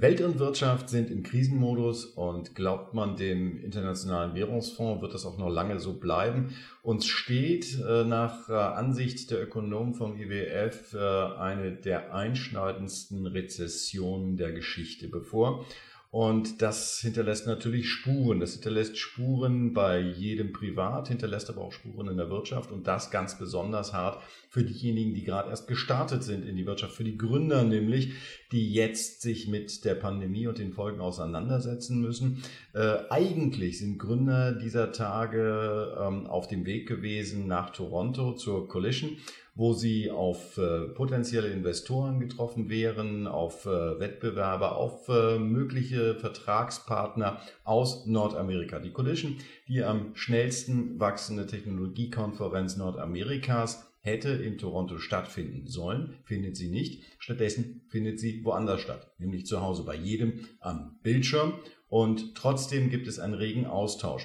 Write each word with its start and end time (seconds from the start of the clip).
Welt 0.00 0.20
und 0.20 0.38
Wirtschaft 0.38 0.90
sind 0.90 1.10
im 1.10 1.24
Krisenmodus 1.24 2.04
und 2.04 2.54
glaubt 2.54 2.94
man 2.94 3.16
dem 3.16 3.58
Internationalen 3.58 4.36
Währungsfonds, 4.36 5.02
wird 5.02 5.12
das 5.12 5.26
auch 5.26 5.38
noch 5.38 5.50
lange 5.50 5.80
so 5.80 5.94
bleiben. 5.94 6.54
Uns 6.82 7.06
steht 7.06 7.80
äh, 7.80 8.04
nach 8.04 8.48
äh, 8.48 8.52
Ansicht 8.52 9.32
der 9.32 9.42
Ökonomen 9.42 9.94
vom 9.94 10.16
IWF 10.16 10.94
äh, 10.94 10.98
eine 10.98 11.72
der 11.72 12.14
einschneidendsten 12.14 13.26
Rezessionen 13.26 14.36
der 14.36 14.52
Geschichte 14.52 15.08
bevor. 15.08 15.66
Und 16.10 16.62
das 16.62 17.00
hinterlässt 17.00 17.46
natürlich 17.46 17.90
Spuren. 17.90 18.40
Das 18.40 18.54
hinterlässt 18.54 18.96
Spuren 18.96 19.74
bei 19.74 20.00
jedem 20.00 20.54
Privat, 20.54 21.08
hinterlässt 21.08 21.50
aber 21.50 21.60
auch 21.60 21.72
Spuren 21.72 22.08
in 22.08 22.16
der 22.16 22.30
Wirtschaft 22.30 22.72
und 22.72 22.86
das 22.86 23.10
ganz 23.10 23.38
besonders 23.38 23.92
hart 23.92 24.22
für 24.48 24.64
diejenigen, 24.64 25.12
die 25.12 25.22
gerade 25.22 25.50
erst 25.50 25.68
gestartet 25.68 26.22
sind 26.24 26.46
in 26.46 26.56
die 26.56 26.64
Wirtschaft, 26.64 26.94
für 26.94 27.04
die 27.04 27.18
Gründer 27.18 27.62
nämlich, 27.62 28.14
die 28.52 28.72
jetzt 28.72 29.20
sich 29.20 29.48
mit 29.48 29.84
der 29.84 29.96
Pandemie 29.96 30.46
und 30.46 30.56
den 30.56 30.72
Folgen 30.72 31.00
auseinandersetzen 31.00 32.00
müssen. 32.00 32.42
Äh, 32.72 33.00
eigentlich 33.10 33.78
sind 33.78 33.98
Gründer 33.98 34.52
dieser 34.52 34.92
Tage 34.92 35.94
ähm, 36.00 36.26
auf 36.26 36.48
dem 36.48 36.64
Weg 36.64 36.88
gewesen 36.88 37.46
nach 37.46 37.68
Toronto 37.68 38.32
zur 38.32 38.66
Collision 38.66 39.18
wo 39.58 39.74
sie 39.74 40.08
auf 40.08 40.56
äh, 40.56 40.86
potenzielle 40.94 41.48
Investoren 41.48 42.20
getroffen 42.20 42.70
wären, 42.70 43.26
auf 43.26 43.66
äh, 43.66 43.98
Wettbewerber, 43.98 44.76
auf 44.76 45.08
äh, 45.08 45.40
mögliche 45.40 46.14
Vertragspartner 46.14 47.40
aus 47.64 48.06
Nordamerika. 48.06 48.78
Die 48.78 48.92
Collision, 48.92 49.36
die 49.66 49.82
am 49.82 50.14
schnellsten 50.14 51.00
wachsende 51.00 51.48
Technologiekonferenz 51.48 52.76
Nordamerikas, 52.76 53.84
hätte 53.98 54.28
in 54.28 54.58
Toronto 54.58 54.98
stattfinden 54.98 55.66
sollen, 55.66 56.14
findet 56.22 56.56
sie 56.56 56.70
nicht. 56.70 57.02
Stattdessen 57.18 57.82
findet 57.88 58.20
sie 58.20 58.44
woanders 58.44 58.80
statt, 58.80 59.10
nämlich 59.18 59.44
zu 59.44 59.60
Hause 59.60 59.82
bei 59.82 59.96
jedem 59.96 60.46
am 60.60 61.00
Bildschirm. 61.02 61.54
Und 61.88 62.36
trotzdem 62.36 62.90
gibt 62.90 63.08
es 63.08 63.18
einen 63.18 63.34
regen 63.34 63.66
Austausch. 63.66 64.24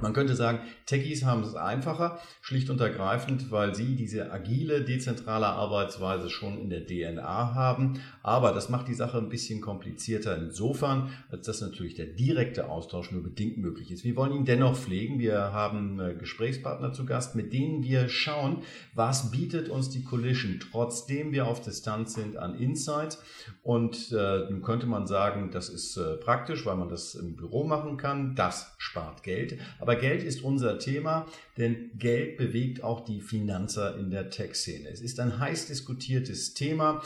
Man 0.00 0.14
könnte 0.14 0.34
sagen, 0.34 0.60
Techies 0.86 1.24
haben 1.24 1.42
es 1.42 1.54
einfacher, 1.54 2.18
schlicht 2.40 2.70
und 2.70 2.80
ergreifend, 2.80 3.50
weil 3.50 3.74
sie 3.74 3.94
diese 3.94 4.32
agile, 4.32 4.82
dezentrale 4.82 5.46
Arbeitsweise 5.46 6.30
schon 6.30 6.58
in 6.58 6.70
der 6.70 6.86
DNA 6.86 7.54
haben. 7.54 8.00
Aber 8.22 8.52
das 8.52 8.70
macht 8.70 8.88
die 8.88 8.94
Sache 8.94 9.18
ein 9.18 9.28
bisschen 9.28 9.60
komplizierter 9.60 10.36
insofern, 10.36 11.10
als 11.30 11.46
dass 11.46 11.60
natürlich 11.60 11.94
der 11.94 12.06
direkte 12.06 12.70
Austausch 12.70 13.12
nur 13.12 13.22
bedingt 13.22 13.58
möglich 13.58 13.90
ist. 13.90 14.02
Wir 14.02 14.16
wollen 14.16 14.32
ihn 14.32 14.44
dennoch 14.46 14.76
pflegen. 14.76 15.18
Wir 15.18 15.52
haben 15.52 16.00
äh, 16.00 16.14
Gesprächspartner 16.14 16.94
zu 16.94 17.04
Gast, 17.04 17.34
mit 17.34 17.52
denen 17.52 17.82
wir 17.82 18.08
schauen, 18.08 18.62
was 18.94 19.30
bietet 19.30 19.68
uns 19.68 19.90
die 19.90 20.02
Collision, 20.02 20.58
trotzdem 20.58 21.32
wir 21.32 21.46
auf 21.46 21.60
Distanz 21.60 22.14
sind 22.14 22.38
an 22.38 22.54
Insights. 22.54 23.22
Und 23.62 24.10
äh, 24.10 24.50
nun 24.50 24.62
könnte 24.62 24.86
man 24.86 25.06
sagen, 25.06 25.50
das 25.52 25.68
ist 25.68 25.98
äh, 25.98 26.16
praktisch, 26.16 26.64
weil 26.64 26.76
man 26.76 26.88
das 26.88 27.14
im 27.14 27.36
Büro 27.36 27.64
machen 27.64 27.98
kann. 27.98 28.34
Das 28.34 28.74
spart 28.78 29.22
Geld. 29.22 29.58
Aber 29.82 29.96
Geld 29.96 30.22
ist 30.22 30.44
unser 30.44 30.78
Thema, 30.78 31.26
denn 31.58 31.90
Geld 31.98 32.36
bewegt 32.36 32.84
auch 32.84 33.04
die 33.04 33.20
Finanzer 33.20 33.98
in 33.98 34.12
der 34.12 34.30
Tech-Szene. 34.30 34.88
Es 34.88 35.00
ist 35.00 35.18
ein 35.18 35.40
heiß 35.40 35.66
diskutiertes 35.66 36.54
Thema. 36.54 37.02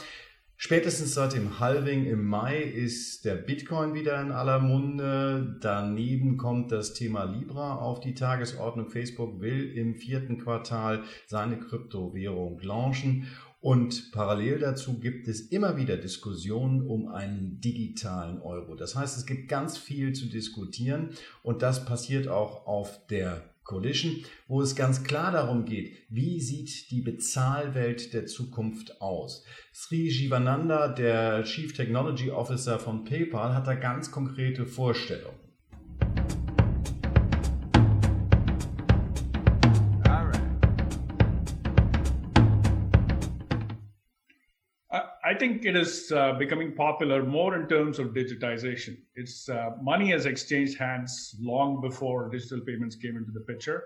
Spätestens 0.57 1.15
seit 1.15 1.33
dem 1.33 1.59
Halving 1.59 2.05
im 2.05 2.27
Mai 2.27 2.61
ist 2.61 3.25
der 3.25 3.33
Bitcoin 3.33 3.95
wieder 3.95 4.21
in 4.21 4.31
aller 4.31 4.59
Munde. 4.59 5.57
Daneben 5.59 6.37
kommt 6.37 6.71
das 6.71 6.93
Thema 6.93 7.23
Libra 7.23 7.77
auf 7.77 7.99
die 7.99 8.13
Tagesordnung. 8.13 8.91
Facebook 8.91 9.41
will 9.41 9.75
im 9.75 9.95
vierten 9.95 10.37
Quartal 10.37 11.03
seine 11.25 11.59
Kryptowährung 11.59 12.59
launchen. 12.61 13.25
Und 13.59 14.11
parallel 14.11 14.59
dazu 14.59 14.99
gibt 14.99 15.27
es 15.27 15.41
immer 15.41 15.77
wieder 15.77 15.97
Diskussionen 15.97 16.85
um 16.85 17.07
einen 17.07 17.59
digitalen 17.59 18.39
Euro. 18.39 18.75
Das 18.75 18.95
heißt, 18.95 19.17
es 19.17 19.25
gibt 19.25 19.49
ganz 19.49 19.77
viel 19.77 20.13
zu 20.13 20.27
diskutieren 20.27 21.09
und 21.41 21.63
das 21.63 21.85
passiert 21.85 22.27
auch 22.27 22.67
auf 22.67 23.07
der 23.07 23.43
Coalition, 23.63 24.23
wo 24.47 24.61
es 24.61 24.75
ganz 24.75 25.03
klar 25.03 25.31
darum 25.31 25.65
geht, 25.65 25.97
wie 26.09 26.39
sieht 26.39 26.89
die 26.89 27.01
Bezahlwelt 27.01 28.13
der 28.13 28.25
Zukunft 28.25 29.01
aus. 29.01 29.43
Sri 29.73 30.07
Jivananda, 30.07 30.87
der 30.87 31.43
Chief 31.43 31.73
Technology 31.73 32.31
Officer 32.31 32.79
von 32.79 33.03
PayPal, 33.03 33.53
hat 33.53 33.67
da 33.67 33.75
ganz 33.75 34.09
konkrete 34.09 34.65
Vorstellungen. 34.65 35.46
Think 45.37 45.65
it 45.65 45.75
is 45.75 46.11
uh, 46.11 46.33
becoming 46.33 46.73
popular 46.73 47.23
more 47.23 47.55
in 47.55 47.67
terms 47.67 47.99
of 47.99 48.07
digitization. 48.07 48.97
It's 49.15 49.49
uh, 49.49 49.71
money 49.81 50.11
has 50.11 50.25
exchanged 50.25 50.77
hands 50.77 51.35
long 51.39 51.81
before 51.81 52.29
digital 52.29 52.61
payments 52.61 52.95
came 52.95 53.15
into 53.17 53.31
the 53.31 53.41
picture, 53.41 53.83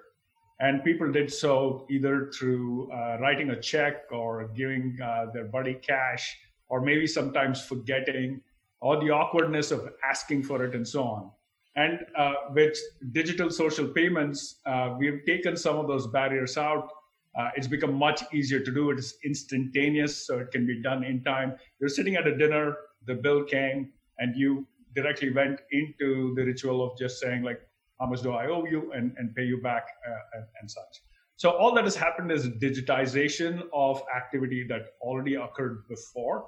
and 0.60 0.84
people 0.84 1.12
did 1.12 1.32
so 1.32 1.86
either 1.90 2.32
through 2.38 2.92
uh, 2.92 3.18
writing 3.20 3.50
a 3.52 3.60
check 3.62 4.12
or 4.12 4.48
giving 4.56 4.98
uh, 5.04 5.28
their 5.34 5.46
buddy 5.46 5.76
cash, 5.76 6.38
or 6.70 6.82
maybe 6.82 7.08
sometimes 7.08 7.62
forgetting, 7.62 8.42
or 8.82 9.00
the 9.00 9.10
awkwardness 9.10 9.72
of 9.72 9.90
asking 10.08 10.44
for 10.44 10.64
it, 10.64 10.76
and 10.76 10.88
so 10.88 11.04
on. 11.04 11.32
And 11.76 12.00
uh, 12.18 12.34
with 12.54 12.78
digital 13.12 13.50
social 13.50 13.88
payments, 13.88 14.60
uh, 14.66 14.96
we've 14.98 15.22
taken 15.26 15.56
some 15.56 15.78
of 15.78 15.88
those 15.88 16.08
barriers 16.08 16.58
out 16.58 16.90
uh, 17.38 17.50
it's 17.56 17.68
become 17.68 17.94
much 17.94 18.22
easier 18.34 18.60
to 18.60 18.72
do. 18.72 18.92
It 18.92 19.00
is 19.00 19.16
instantaneous, 19.24 20.26
so 20.28 20.40
it 20.40 20.52
can 20.52 20.66
be 20.66 20.82
done 20.82 21.04
in 21.04 21.24
time. 21.24 21.56
You're 21.80 21.90
sitting 21.90 22.16
at 22.16 22.28
a 22.28 22.38
dinner, 22.38 22.76
the 23.06 23.16
bill 23.16 23.44
came, 23.44 23.92
and 24.20 24.36
you 24.36 24.68
directly 24.96 25.32
went 25.32 25.62
into 25.72 26.34
the 26.36 26.44
ritual 26.44 26.84
of 26.86 26.98
just 26.98 27.20
saying, 27.20 27.44
like, 27.44 27.62
how 28.00 28.08
much 28.08 28.22
do 28.22 28.32
I 28.34 28.48
owe 28.48 28.66
you, 28.66 28.92
and, 28.94 29.14
and 29.18 29.34
pay 29.36 29.44
you 29.44 29.62
back, 29.62 29.86
uh, 30.08 30.38
and, 30.38 30.46
and 30.60 30.70
such. 30.70 31.02
So 31.38 31.52
all 31.52 31.74
that 31.76 31.86
has 31.86 31.96
happened 31.96 32.32
is 32.32 32.48
digitization 32.48 33.64
of 33.74 34.02
activity 34.16 34.66
that 34.70 34.82
already 35.02 35.36
occurred 35.36 35.84
before. 35.88 36.48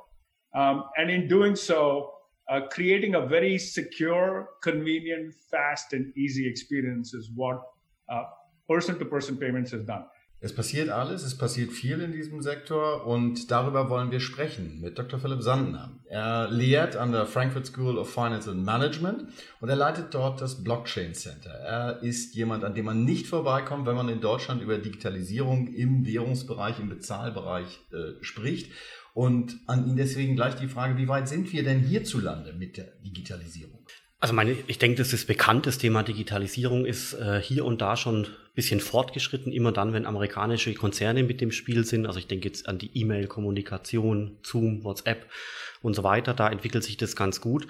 Um, 0.55 0.85
and 0.97 1.09
in 1.09 1.27
doing 1.27 1.55
so, 1.55 2.13
uh, 2.51 2.61
creating 2.69 3.15
a 3.15 3.25
very 3.25 3.57
secure, 3.57 4.49
convenient, 4.61 5.33
fast, 5.49 5.93
and 5.93 6.15
easy 6.17 6.47
experience 6.47 7.13
is 7.13 7.31
what 7.33 7.61
person 8.69 8.99
to 8.99 9.05
person 9.05 9.35
payments 9.37 9.71
has 9.71 9.83
done. 9.83 10.05
Es 10.43 10.53
passiert 10.53 10.89
alles, 10.89 11.23
es 11.23 11.37
passiert 11.37 11.71
viel 11.71 12.01
in 12.01 12.11
diesem 12.11 12.41
Sektor 12.41 13.07
und 13.07 13.49
darüber 13.49 13.89
wollen 13.89 14.11
wir 14.11 14.19
sprechen 14.19 14.81
mit 14.81 14.99
Dr. 14.99 15.17
Philipp 15.17 15.41
Sandner. 15.41 15.93
Er 16.09 16.51
lehrt 16.51 16.97
an 16.97 17.13
der 17.13 17.25
Frankfurt 17.27 17.65
School 17.65 17.97
of 17.97 18.13
Finance 18.13 18.51
and 18.51 18.65
Management 18.65 19.29
und 19.61 19.69
er 19.69 19.77
leitet 19.77 20.13
dort 20.13 20.41
das 20.41 20.61
Blockchain 20.61 21.13
Center. 21.13 21.49
Er 21.49 22.03
ist 22.03 22.35
jemand, 22.35 22.65
an 22.65 22.75
dem 22.75 22.83
man 22.83 23.05
nicht 23.05 23.27
vorbeikommt, 23.27 23.85
wenn 23.85 23.95
man 23.95 24.09
in 24.09 24.19
Deutschland 24.19 24.61
über 24.61 24.77
Digitalisierung 24.79 25.73
im 25.73 26.05
Währungsbereich, 26.05 26.77
im 26.77 26.89
Bezahlbereich 26.89 27.79
äh, 27.93 28.21
spricht. 28.21 28.69
Und 29.13 29.59
an 29.67 29.87
ihn 29.87 29.95
deswegen 29.95 30.35
gleich 30.35 30.55
die 30.55 30.67
Frage, 30.67 30.97
wie 30.97 31.07
weit 31.07 31.29
sind 31.29 31.53
wir 31.53 31.63
denn 31.63 31.79
hierzulande 31.79 32.51
mit 32.51 32.75
der 32.75 32.87
Digitalisierung? 33.05 33.79
Also 34.23 34.33
meine, 34.33 34.55
ich 34.67 34.79
denke, 34.79 34.99
das 34.99 35.11
ist 35.11 35.27
bekannt, 35.27 35.65
das 35.65 35.79
Thema 35.79 36.01
Digitalisierung 36.01 36.85
ist 36.85 37.11
äh, 37.11 37.41
hier 37.41 37.65
und 37.65 37.81
da 37.81 37.97
schon 37.97 38.27
bisschen 38.55 38.79
fortgeschritten, 38.79 39.51
immer 39.51 39.73
dann, 39.73 39.91
wenn 39.91 40.05
amerikanische 40.05 40.73
Konzerne 40.75 41.23
mit 41.23 41.41
dem 41.41 41.51
Spiel 41.51 41.83
sind. 41.83 42.05
Also 42.05 42.19
ich 42.19 42.27
denke 42.27 42.47
jetzt 42.47 42.69
an 42.69 42.77
die 42.77 42.89
E-Mail-Kommunikation, 42.93 44.37
Zoom, 44.41 44.85
WhatsApp 44.85 45.25
und 45.81 45.93
so 45.93 46.05
weiter. 46.05 46.33
Da 46.33 46.47
entwickelt 46.47 46.85
sich 46.85 46.95
das 46.95 47.17
ganz 47.17 47.41
gut. 47.41 47.67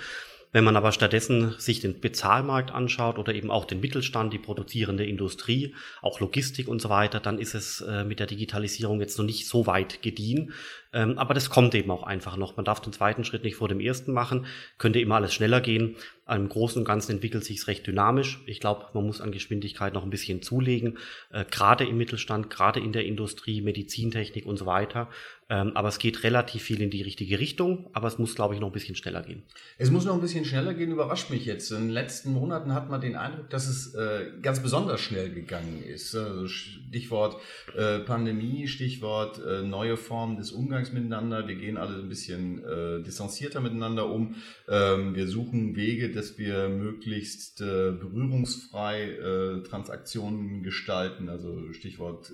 Wenn 0.54 0.64
man 0.64 0.76
aber 0.76 0.92
stattdessen 0.92 1.56
sich 1.58 1.82
den 1.82 2.00
Bezahlmarkt 2.00 2.72
anschaut 2.72 3.18
oder 3.18 3.34
eben 3.34 3.50
auch 3.50 3.66
den 3.66 3.80
Mittelstand, 3.80 4.32
die 4.32 4.40
produzierende 4.40 5.04
Industrie, 5.04 5.74
auch 6.04 6.20
Logistik 6.20 6.68
und 6.68 6.80
so 6.80 6.90
weiter, 6.90 7.20
dann 7.20 7.40
ist 7.40 7.56
es 7.56 7.82
äh, 7.82 8.04
mit 8.04 8.20
der 8.20 8.28
Digitalisierung 8.28 9.02
jetzt 9.02 9.18
noch 9.18 9.26
nicht 9.26 9.48
so 9.48 9.66
weit 9.66 10.04
gediehen. 10.04 10.54
Ähm, 10.94 11.18
aber 11.18 11.34
das 11.34 11.50
kommt 11.50 11.74
eben 11.74 11.90
auch 11.90 12.04
einfach 12.04 12.38
noch. 12.38 12.56
Man 12.56 12.66
darf 12.66 12.80
den 12.80 12.94
zweiten 12.94 13.24
Schritt 13.24 13.44
nicht 13.44 13.56
vor 13.56 13.68
dem 13.68 13.80
ersten 13.80 14.14
machen. 14.14 14.46
Könnte 14.78 15.00
immer 15.00 15.16
alles 15.16 15.34
schneller 15.34 15.60
gehen. 15.60 15.96
Im 16.30 16.48
Großen 16.48 16.80
und 16.80 16.86
Ganzen 16.86 17.14
entwickelt 17.14 17.44
sich 17.44 17.58
es 17.58 17.68
recht 17.68 17.86
dynamisch. 17.88 18.40
Ich 18.46 18.60
glaube, 18.60 18.86
man 18.94 19.06
muss 19.06 19.22
an 19.22 19.32
Geschwindigkeit 19.32 19.94
noch 19.94 20.04
ein 20.04 20.12
bisschen 20.12 20.44
zulegen, 20.44 21.00
äh, 21.32 21.46
gerade 21.50 21.86
im 21.86 21.98
Mittelstand, 21.98 22.52
gerade 22.52 22.80
in 22.80 22.94
der 22.94 23.06
Industrie, 23.06 23.62
Medizintechnik 23.62 24.46
und 24.46 24.58
so 24.58 24.68
weiter. 24.68 25.10
Ähm, 25.54 25.78
aber 25.78 25.90
es 25.90 26.00
geht 26.00 26.24
relativ 26.24 26.64
viel 26.64 26.82
in 26.82 26.90
die 26.90 27.04
richtige 27.04 27.38
Richtung, 27.38 27.88
aber 27.94 28.08
es 28.08 28.18
muss, 28.18 28.34
glaube 28.34 28.56
ich, 28.56 28.60
noch 28.60 28.70
ein 28.70 28.74
bisschen 28.74 28.96
schneller 28.96 29.22
gehen. 29.22 29.44
Es 29.78 29.92
muss 29.92 30.04
noch 30.04 30.16
ein 30.16 30.22
bisschen 30.22 30.46
schneller 30.46 30.74
gehen, 30.74 30.92
überrascht 30.92 31.30
mich 31.30 31.46
jetzt. 31.46 31.70
In 31.70 31.78
den 31.78 31.90
letzten 31.92 32.34
Monaten 32.34 32.74
hat 32.74 32.90
man 32.90 33.00
den 33.00 33.16
Eindruck, 33.16 33.52
dass 33.52 33.68
es 33.68 33.94
äh, 33.94 34.32
ganz 34.42 34.64
besonders 34.64 35.00
schnell 35.00 35.30
gegangen 35.30 35.84
ist. 35.84 36.16
Also 36.16 36.48
Stichwort 36.48 37.40
äh, 37.78 38.00
Pandemie, 38.00 38.68
Stichwort 38.68 39.40
äh, 39.46 39.62
neue 39.62 39.96
Formen 39.96 40.38
des 40.38 40.52
Umgangs 40.52 40.92
miteinander. 40.92 41.48
Wir 41.48 41.56
gehen 41.56 41.78
alle 41.78 42.00
ein 42.00 42.10
bisschen 42.10 42.66
äh, 42.66 43.04
distanzierter 43.04 43.62
miteinander 43.62 44.10
um. 44.10 44.34
Ähm, 44.68 45.14
wir 45.14 45.28
suchen 45.28 45.76
Wege, 45.76 46.12
dass 46.12 46.40
wir 46.40 46.68
möglichst 46.68 47.62
äh, 47.62 47.92
berührungsfrei 47.92 49.04
äh, 49.04 49.62
Transaktionen 49.62 50.64
gestalten, 50.64 51.30
also 51.30 51.72
Stichwort 51.74 52.34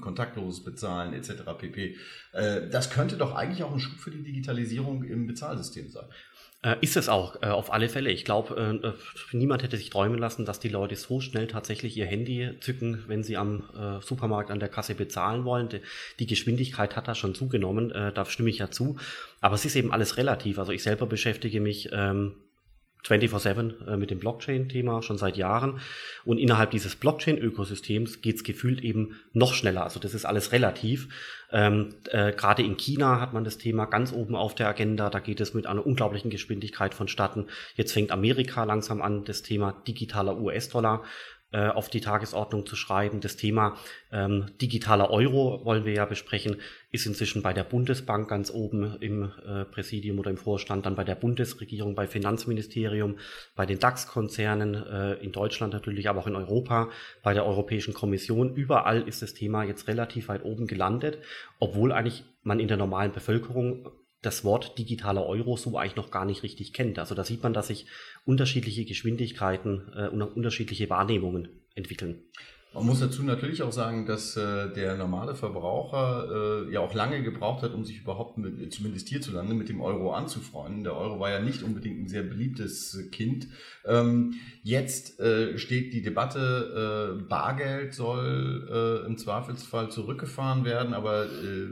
kontaktloses 0.00 0.64
Bezahlen 0.64 1.14
etc. 1.14 1.42
pp. 1.58 1.96
Äh, 2.42 2.68
das 2.68 2.90
könnte 2.90 3.16
doch 3.16 3.34
eigentlich 3.34 3.62
auch 3.62 3.72
ein 3.72 3.80
Schub 3.80 3.98
für 3.98 4.10
die 4.10 4.22
Digitalisierung 4.22 5.04
im 5.04 5.26
Bezahlsystem 5.26 5.88
sein. 5.88 6.04
Äh, 6.64 6.76
ist 6.80 6.96
es 6.96 7.08
auch, 7.08 7.42
äh, 7.42 7.46
auf 7.46 7.72
alle 7.72 7.88
Fälle. 7.88 8.10
Ich 8.10 8.24
glaube, 8.24 8.94
niemand 9.32 9.62
hätte 9.62 9.76
sich 9.76 9.90
träumen 9.90 10.18
lassen, 10.18 10.44
dass 10.44 10.60
die 10.60 10.68
Leute 10.68 10.96
so 10.96 11.20
schnell 11.20 11.46
tatsächlich 11.46 11.96
ihr 11.96 12.06
Handy 12.06 12.50
zücken, 12.60 13.04
wenn 13.06 13.22
sie 13.22 13.36
am 13.36 14.00
Supermarkt 14.00 14.50
an 14.50 14.60
der 14.60 14.68
Kasse 14.68 14.94
bezahlen 14.94 15.44
wollen. 15.44 15.68
Die, 16.18 16.26
Geschwindigkeit 16.26 16.96
hat 16.96 17.08
da 17.08 17.14
schon 17.14 17.34
zugenommen, 17.34 17.88
da 17.88 18.24
stimme 18.26 18.50
ich 18.50 18.58
ja 18.58 18.70
zu. 18.70 18.96
Aber 19.40 19.56
es 19.56 19.64
ist 19.64 19.76
eben 19.76 19.92
alles 19.92 20.16
relativ. 20.16 20.58
Also 20.58 20.72
ich 20.72 20.82
selber 20.82 21.06
beschäftige 21.06 21.60
mich 21.60 21.90
ähm, 21.92 22.34
24-7 23.06 23.86
äh, 23.86 23.96
mit 23.96 24.10
dem 24.10 24.18
Blockchain-Thema 24.18 25.02
schon 25.02 25.18
seit 25.18 25.36
Jahren. 25.36 25.80
Und 26.24 26.38
innerhalb 26.38 26.70
dieses 26.70 26.96
Blockchain-Ökosystems 26.96 28.20
geht 28.20 28.36
es 28.36 28.44
gefühlt 28.44 28.82
eben 28.82 29.20
noch 29.32 29.54
schneller. 29.54 29.82
Also 29.84 30.00
das 30.00 30.14
ist 30.14 30.24
alles 30.24 30.52
relativ. 30.52 31.08
Ähm, 31.50 31.94
äh, 32.10 32.32
Gerade 32.32 32.62
in 32.62 32.76
China 32.76 33.20
hat 33.20 33.32
man 33.32 33.44
das 33.44 33.58
Thema 33.58 33.86
ganz 33.86 34.12
oben 34.12 34.36
auf 34.36 34.54
der 34.54 34.68
Agenda. 34.68 35.10
Da 35.10 35.18
geht 35.18 35.40
es 35.40 35.52
mit 35.54 35.66
einer 35.66 35.86
unglaublichen 35.86 36.30
Geschwindigkeit 36.30 36.94
vonstatten. 36.94 37.48
Jetzt 37.74 37.92
fängt 37.92 38.10
Amerika 38.12 38.64
langsam 38.64 39.02
an, 39.02 39.24
das 39.24 39.42
Thema 39.42 39.72
digitaler 39.86 40.38
US-Dollar 40.38 41.02
äh, 41.52 41.68
auf 41.68 41.88
die 41.88 42.00
Tagesordnung 42.00 42.66
zu 42.66 42.76
schreiben. 42.76 43.20
Das 43.20 43.36
Thema 43.36 43.76
ähm, 44.10 44.46
digitaler 44.60 45.10
Euro 45.10 45.64
wollen 45.64 45.84
wir 45.84 45.92
ja 45.92 46.04
besprechen, 46.04 46.56
ist 46.90 47.06
inzwischen 47.06 47.42
bei 47.42 47.52
der 47.52 47.64
Bundesbank 47.64 48.28
ganz 48.28 48.50
oben 48.50 48.96
im 49.00 49.32
äh, 49.46 49.64
Präsidium 49.64 50.18
oder 50.18 50.30
im 50.30 50.36
Vorstand, 50.36 50.86
dann 50.86 50.94
bei 50.94 51.04
der 51.04 51.14
Bundesregierung, 51.14 51.94
bei 51.94 52.06
Finanzministerium, 52.06 53.16
bei 53.54 53.66
den 53.66 53.78
DAX-Konzernen, 53.78 54.74
äh, 54.74 55.14
in 55.14 55.32
Deutschland 55.32 55.72
natürlich, 55.72 56.08
aber 56.08 56.20
auch 56.20 56.26
in 56.26 56.36
Europa, 56.36 56.90
bei 57.22 57.34
der 57.34 57.46
Europäischen 57.46 57.94
Kommission. 57.94 58.54
Überall 58.54 59.02
ist 59.02 59.22
das 59.22 59.34
Thema 59.34 59.64
jetzt 59.64 59.88
relativ 59.88 60.28
weit 60.28 60.44
oben 60.44 60.66
gelandet, 60.66 61.18
obwohl 61.58 61.92
eigentlich 61.92 62.24
man 62.42 62.60
in 62.60 62.68
der 62.68 62.76
normalen 62.76 63.12
Bevölkerung 63.12 63.90
das 64.22 64.44
Wort 64.44 64.78
digitaler 64.78 65.26
Euro 65.26 65.56
so 65.56 65.76
eigentlich 65.76 65.96
noch 65.96 66.10
gar 66.10 66.24
nicht 66.24 66.42
richtig 66.42 66.72
kennt. 66.72 66.98
Also 66.98 67.14
da 67.14 67.24
sieht 67.24 67.42
man, 67.42 67.52
dass 67.52 67.66
sich 67.66 67.86
unterschiedliche 68.24 68.84
Geschwindigkeiten 68.84 69.92
äh, 69.94 70.08
und 70.08 70.22
unterschiedliche 70.22 70.88
Wahrnehmungen 70.88 71.48
entwickeln. 71.74 72.22
Man 72.74 72.86
muss 72.86 73.00
dazu 73.00 73.22
natürlich 73.22 73.62
auch 73.62 73.72
sagen, 73.72 74.06
dass 74.06 74.34
äh, 74.36 74.72
der 74.72 74.96
normale 74.96 75.34
Verbraucher 75.34 76.64
äh, 76.66 76.72
ja 76.72 76.80
auch 76.80 76.94
lange 76.94 77.22
gebraucht 77.22 77.62
hat, 77.62 77.74
um 77.74 77.84
sich 77.84 78.00
überhaupt 78.00 78.38
mit, 78.38 78.72
zumindest 78.72 79.08
hierzulande 79.08 79.52
mit 79.52 79.68
dem 79.68 79.82
Euro 79.82 80.12
anzufreunden. 80.12 80.82
Der 80.82 80.96
Euro 80.96 81.20
war 81.20 81.30
ja 81.30 81.40
nicht 81.40 81.62
unbedingt 81.62 82.00
ein 82.00 82.08
sehr 82.08 82.22
beliebtes 82.22 83.10
Kind. 83.10 83.48
Ähm, 83.84 84.34
jetzt 84.62 85.20
äh, 85.20 85.58
steht 85.58 85.92
die 85.92 86.00
Debatte, 86.00 87.18
äh, 87.20 87.22
Bargeld 87.24 87.92
soll 87.92 89.02
äh, 89.04 89.06
im 89.06 89.18
Zweifelsfall 89.18 89.90
zurückgefahren 89.90 90.64
werden, 90.64 90.94
aber 90.94 91.26
äh, 91.26 91.68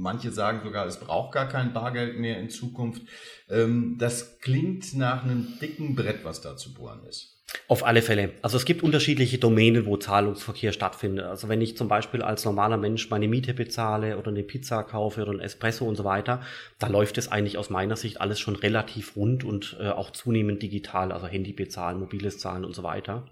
manche 0.00 0.30
sagen 0.30 0.60
sogar, 0.64 0.86
es 0.86 0.98
braucht 0.98 1.32
gar 1.32 1.48
kein 1.48 1.72
Bargeld 1.72 2.18
mehr 2.18 2.38
in 2.40 2.50
Zukunft. 2.50 3.02
Ähm, 3.48 3.96
das 3.98 4.40
klingt 4.40 4.94
nach 4.94 5.24
einem 5.24 5.58
dicken 5.60 5.94
Brett, 5.94 6.24
was 6.24 6.40
da 6.40 6.56
zu 6.56 6.74
bohren 6.74 7.04
ist. 7.04 7.39
Auf 7.68 7.84
alle 7.84 8.02
Fälle. 8.02 8.30
Also 8.42 8.56
es 8.56 8.64
gibt 8.64 8.82
unterschiedliche 8.82 9.38
Domänen, 9.38 9.86
wo 9.86 9.96
Zahlungsverkehr 9.96 10.72
stattfindet. 10.72 11.26
Also 11.26 11.48
wenn 11.48 11.60
ich 11.60 11.76
zum 11.76 11.88
Beispiel 11.88 12.22
als 12.22 12.44
normaler 12.44 12.76
Mensch 12.76 13.10
meine 13.10 13.28
Miete 13.28 13.54
bezahle 13.54 14.18
oder 14.18 14.30
eine 14.30 14.42
Pizza 14.42 14.82
kaufe 14.82 15.22
oder 15.22 15.32
ein 15.32 15.40
Espresso 15.40 15.84
und 15.84 15.96
so 15.96 16.04
weiter, 16.04 16.42
da 16.78 16.88
läuft 16.88 17.16
es 17.18 17.28
eigentlich 17.28 17.58
aus 17.58 17.70
meiner 17.70 17.96
Sicht 17.96 18.20
alles 18.20 18.40
schon 18.40 18.56
relativ 18.56 19.16
rund 19.16 19.44
und 19.44 19.76
äh, 19.80 19.88
auch 19.88 20.10
zunehmend 20.10 20.62
digital, 20.62 21.12
also 21.12 21.26
Handy 21.26 21.52
bezahlen, 21.52 21.98
mobiles 21.98 22.38
Zahlen 22.38 22.64
und 22.64 22.74
so 22.74 22.82
weiter. 22.82 23.26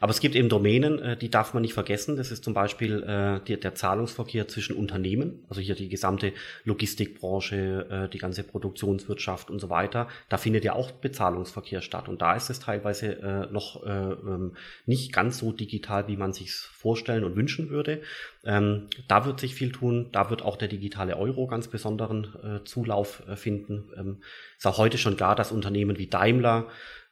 Aber 0.00 0.10
es 0.10 0.20
gibt 0.20 0.34
eben 0.34 0.48
Domänen, 0.48 0.98
äh, 0.98 1.16
die 1.16 1.30
darf 1.30 1.52
man 1.54 1.62
nicht 1.62 1.74
vergessen. 1.74 2.16
Das 2.16 2.30
ist 2.30 2.44
zum 2.44 2.54
Beispiel 2.54 3.02
äh, 3.02 3.44
die, 3.46 3.58
der 3.58 3.74
Zahlungsverkehr 3.74 4.48
zwischen 4.48 4.74
Unternehmen, 4.74 5.44
also 5.48 5.60
hier 5.60 5.74
die 5.74 5.88
gesamte 5.88 6.32
Logistikbranche, 6.64 7.86
äh, 7.90 8.08
die 8.08 8.18
ganze 8.18 8.42
Produktionswirtschaft 8.42 9.50
und 9.50 9.60
so 9.60 9.70
weiter. 9.70 10.08
Da 10.28 10.38
findet 10.38 10.64
ja 10.64 10.74
auch 10.74 10.90
Bezahlungsverkehr 10.90 11.82
statt 11.82 12.08
und 12.08 12.22
da 12.22 12.34
ist 12.34 12.50
es 12.50 12.60
teilweise 12.60 13.18
äh, 13.20 13.52
noch 13.52 13.61
noch 13.62 13.84
äh, 13.84 13.90
ähm, 13.90 14.52
nicht 14.86 15.12
ganz 15.12 15.38
so 15.38 15.52
digital, 15.52 16.08
wie 16.08 16.16
man 16.16 16.32
sich 16.32 16.52
vorstellen 16.52 17.24
und 17.24 17.36
wünschen 17.36 17.70
würde. 17.70 18.02
Ähm, 18.44 18.88
da 19.08 19.24
wird 19.24 19.40
sich 19.40 19.54
viel 19.54 19.72
tun. 19.72 20.08
Da 20.12 20.30
wird 20.30 20.42
auch 20.42 20.56
der 20.56 20.68
digitale 20.68 21.16
Euro 21.16 21.46
ganz 21.46 21.68
besonderen 21.68 22.26
äh, 22.42 22.64
Zulauf 22.64 23.22
äh, 23.28 23.36
finden. 23.36 23.90
Ähm, 23.96 24.22
ist 24.58 24.66
auch 24.66 24.78
heute 24.78 24.98
schon 24.98 25.16
klar, 25.16 25.36
dass 25.36 25.52
Unternehmen 25.52 25.98
wie 25.98 26.08
Daimler 26.08 26.68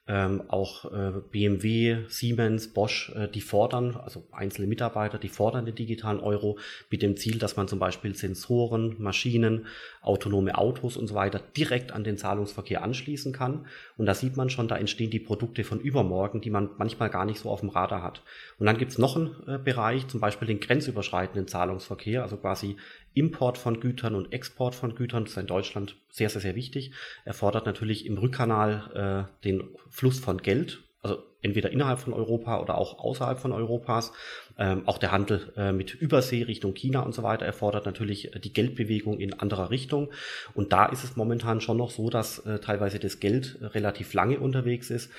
ähm, 0.07 0.43
auch 0.49 0.87
äh, 0.93 1.13
BMW, 1.31 1.99
Siemens, 2.09 2.73
Bosch, 2.73 3.13
äh, 3.15 3.29
die 3.29 3.41
fordern, 3.41 3.97
also 3.97 4.27
einzelne 4.33 4.67
Mitarbeiter, 4.67 5.19
die 5.19 5.29
fordern 5.29 5.67
den 5.67 5.75
digitalen 5.75 6.19
Euro 6.19 6.59
mit 6.91 7.03
dem 7.03 7.17
Ziel, 7.17 7.39
dass 7.39 7.57
man 7.57 7.69
zum 7.69 7.79
Beispiel 7.79 8.17
Sensoren, 8.17 8.97
Maschinen, 8.99 9.67
autonome 10.03 10.59
Autos 10.59 10.97
und 10.97 11.07
so 11.07 11.15
weiter 11.15 11.41
direkt 11.57 11.93
an 11.93 12.03
den 12.03 12.17
Zahlungsverkehr 12.17 12.83
anschließen 12.83 13.33
kann. 13.33 13.67
Und 13.97 14.07
da 14.07 14.15
sieht 14.15 14.37
man 14.37 14.51
schon, 14.51 14.67
da 14.67 14.77
entstehen 14.77 15.11
die 15.11 15.21
Produkte 15.21 15.63
von 15.63 15.79
übermorgen, 15.79 16.41
die 16.41 16.51
man 16.51 16.71
manchmal 16.77 17.11
gar 17.11 17.25
nicht 17.25 17.39
so 17.39 17.51
auf 17.51 17.61
dem 17.61 17.69
Radar 17.69 18.03
hat. 18.03 18.23
Und 18.59 18.67
dann 18.67 18.79
gibt 18.79 18.93
es 18.93 18.99
noch 18.99 19.17
einen 19.17 19.37
äh, 19.47 19.59
Bereich, 19.59 20.09
zum 20.09 20.21
Beispiel 20.21 20.49
den 20.49 20.61
grenzüberschreitenden 20.61 21.47
Zahlungsverkehr, 21.47 22.23
also 22.23 22.37
quasi 22.37 22.77
Import 23.15 23.59
von 23.59 23.81
Gütern 23.81 24.15
und 24.15 24.33
Export 24.33 24.75
von 24.75 24.95
Gütern, 24.95 25.25
das 25.25 25.33
ist 25.33 25.39
in 25.39 25.47
Deutschland 25.47 25.97
sehr, 26.11 26.31
sehr, 26.31 26.41
sehr 26.41 26.55
wichtig, 26.55 26.93
erfordert 27.25 27.67
natürlich 27.67 28.07
im 28.07 28.19
Rückkanal 28.19 29.29
äh, 29.43 29.45
den 29.45 29.65
Fluss 29.89 30.21
von 30.21 30.39
Geld, 30.39 30.83
also 31.03 31.23
entweder 31.43 31.71
innerhalb 31.71 31.99
von 31.99 32.13
Europa 32.13 32.61
oder 32.61 32.77
auch 32.77 32.99
außerhalb 32.99 33.39
von 33.39 33.53
Europas. 33.53 34.13
Ähm, 34.59 34.83
auch 34.87 34.99
der 34.99 35.13
Handel 35.13 35.53
äh, 35.57 35.73
mit 35.73 35.95
Übersee 35.95 36.43
Richtung 36.43 36.75
China 36.75 37.01
und 37.01 37.15
so 37.15 37.23
weiter 37.23 37.47
erfordert 37.47 37.87
natürlich 37.87 38.35
äh, 38.35 38.39
die 38.39 38.53
Geldbewegung 38.53 39.19
in 39.19 39.33
anderer 39.33 39.71
Richtung. 39.71 40.11
Und 40.55 40.73
da 40.73 40.87
ist 40.87 41.03
es 41.03 41.17
momentan 41.17 41.61
schon 41.63 41.79
noch 41.79 41.91
so, 41.91 42.11
dass 42.11 42.41
äh, 42.41 42.59
teilweise 42.59 42.99
das 42.99 43.21
Geld 43.21 43.59
äh, 43.61 43.67
relativ 43.67 44.13
lange 44.13 44.39
unterwegs 44.39 44.91
ist 44.91 45.11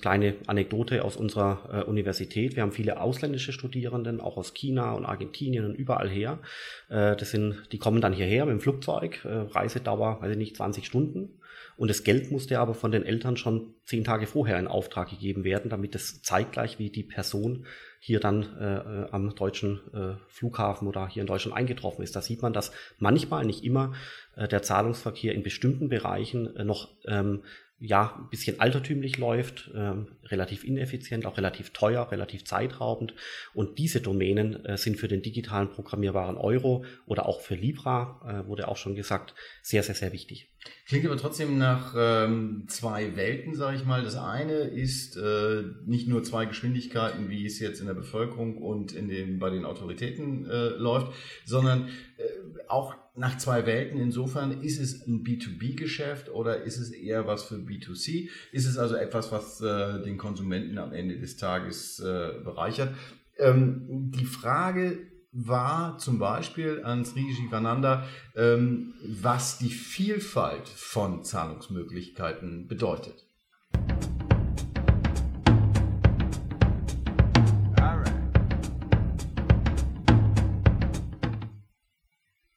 kleine 0.00 0.36
Anekdote 0.46 1.04
aus 1.04 1.16
unserer 1.16 1.68
äh, 1.72 1.88
Universität. 1.88 2.56
Wir 2.56 2.62
haben 2.62 2.72
viele 2.72 3.00
ausländische 3.00 3.52
Studierenden, 3.52 4.20
auch 4.20 4.36
aus 4.36 4.52
China 4.52 4.92
und 4.92 5.06
Argentinien 5.06 5.64
und 5.64 5.74
überall 5.74 6.08
her. 6.08 6.38
Äh, 6.88 7.16
das 7.16 7.30
sind, 7.30 7.62
die 7.72 7.78
kommen 7.78 8.00
dann 8.00 8.12
hierher 8.12 8.44
mit 8.44 8.52
dem 8.52 8.60
Flugzeug, 8.60 9.24
äh, 9.24 9.28
Reisedauer, 9.28 10.20
weiß 10.20 10.32
ich 10.32 10.38
nicht, 10.38 10.56
20 10.56 10.86
Stunden. 10.86 11.40
Und 11.76 11.88
das 11.88 12.04
Geld 12.04 12.30
musste 12.30 12.60
aber 12.60 12.74
von 12.74 12.92
den 12.92 13.04
Eltern 13.04 13.36
schon 13.36 13.74
zehn 13.84 14.04
Tage 14.04 14.26
vorher 14.26 14.58
in 14.58 14.68
Auftrag 14.68 15.10
gegeben 15.10 15.44
werden, 15.44 15.70
damit 15.70 15.94
es 15.94 16.22
zeitgleich 16.22 16.78
wie 16.78 16.90
die 16.90 17.02
Person 17.02 17.66
hier 17.98 18.20
dann 18.20 18.42
äh, 18.60 19.08
am 19.12 19.34
deutschen 19.34 19.80
äh, 19.94 20.14
Flughafen 20.28 20.86
oder 20.86 21.08
hier 21.08 21.22
in 21.22 21.26
Deutschland 21.26 21.56
eingetroffen 21.56 22.04
ist. 22.04 22.14
Da 22.14 22.20
sieht 22.20 22.42
man, 22.42 22.52
dass 22.52 22.70
manchmal, 22.98 23.46
nicht 23.46 23.64
immer, 23.64 23.94
äh, 24.36 24.46
der 24.46 24.62
Zahlungsverkehr 24.62 25.34
in 25.34 25.42
bestimmten 25.42 25.88
Bereichen 25.88 26.54
äh, 26.54 26.64
noch 26.64 26.90
ähm, 27.06 27.42
ja, 27.78 28.14
ein 28.18 28.30
bisschen 28.30 28.60
altertümlich 28.60 29.18
läuft, 29.18 29.70
ähm, 29.74 30.06
relativ 30.24 30.64
ineffizient, 30.64 31.26
auch 31.26 31.36
relativ 31.36 31.70
teuer, 31.70 32.10
relativ 32.10 32.44
zeitraubend. 32.44 33.14
Und 33.52 33.78
diese 33.78 34.00
Domänen 34.00 34.64
äh, 34.64 34.78
sind 34.78 34.96
für 34.96 35.08
den 35.08 35.22
digitalen 35.22 35.70
programmierbaren 35.70 36.36
Euro 36.36 36.84
oder 37.06 37.26
auch 37.26 37.40
für 37.40 37.56
Libra, 37.56 38.44
äh, 38.44 38.48
wurde 38.48 38.68
auch 38.68 38.76
schon 38.76 38.94
gesagt, 38.94 39.34
sehr, 39.62 39.82
sehr, 39.82 39.94
sehr 39.94 40.12
wichtig. 40.12 40.50
Klingt 40.86 41.04
aber 41.04 41.16
trotzdem 41.16 41.58
nach 41.58 41.94
ähm, 41.96 42.64
zwei 42.68 43.16
Welten, 43.16 43.54
sage 43.54 43.76
ich 43.76 43.84
mal. 43.84 44.02
Das 44.02 44.16
eine 44.16 44.52
ist 44.52 45.16
äh, 45.16 45.62
nicht 45.84 46.08
nur 46.08 46.22
zwei 46.22 46.46
Geschwindigkeiten, 46.46 47.28
wie 47.28 47.44
es 47.44 47.58
jetzt 47.58 47.80
in 47.80 47.86
der 47.86 47.94
Bevölkerung 47.94 48.56
und 48.58 48.92
in 48.92 49.08
den, 49.08 49.38
bei 49.38 49.50
den 49.50 49.64
Autoritäten 49.64 50.48
äh, 50.48 50.68
läuft, 50.68 51.12
sondern 51.44 51.88
äh, 52.16 52.68
auch 52.68 52.94
nach 53.16 53.38
zwei 53.38 53.64
Welten. 53.66 54.00
Insofern 54.00 54.62
ist 54.62 54.80
es 54.80 55.06
ein 55.06 55.24
B2B-Geschäft 55.24 56.28
oder 56.30 56.62
ist 56.62 56.78
es 56.78 56.90
eher 56.90 57.26
was 57.26 57.44
für 57.44 57.56
B2C? 57.56 58.28
Ist 58.52 58.66
es 58.66 58.76
also 58.76 58.96
etwas, 58.96 59.30
was 59.30 59.60
äh, 59.60 60.02
den 60.02 60.18
Konsumenten 60.18 60.78
am 60.78 60.92
Ende 60.92 61.18
des 61.18 61.36
Tages 61.36 62.00
äh, 62.00 62.32
bereichert? 62.42 62.94
Ähm, 63.38 64.10
die 64.10 64.26
Frage 64.26 64.98
war 65.32 65.98
zum 65.98 66.18
Beispiel 66.18 66.82
an 66.84 67.04
Sri 67.04 67.22
Jivananda, 67.22 68.06
ähm, 68.36 68.94
was 69.04 69.58
die 69.58 69.70
Vielfalt 69.70 70.68
von 70.68 71.24
Zahlungsmöglichkeiten 71.24 72.68
bedeutet. 72.68 73.23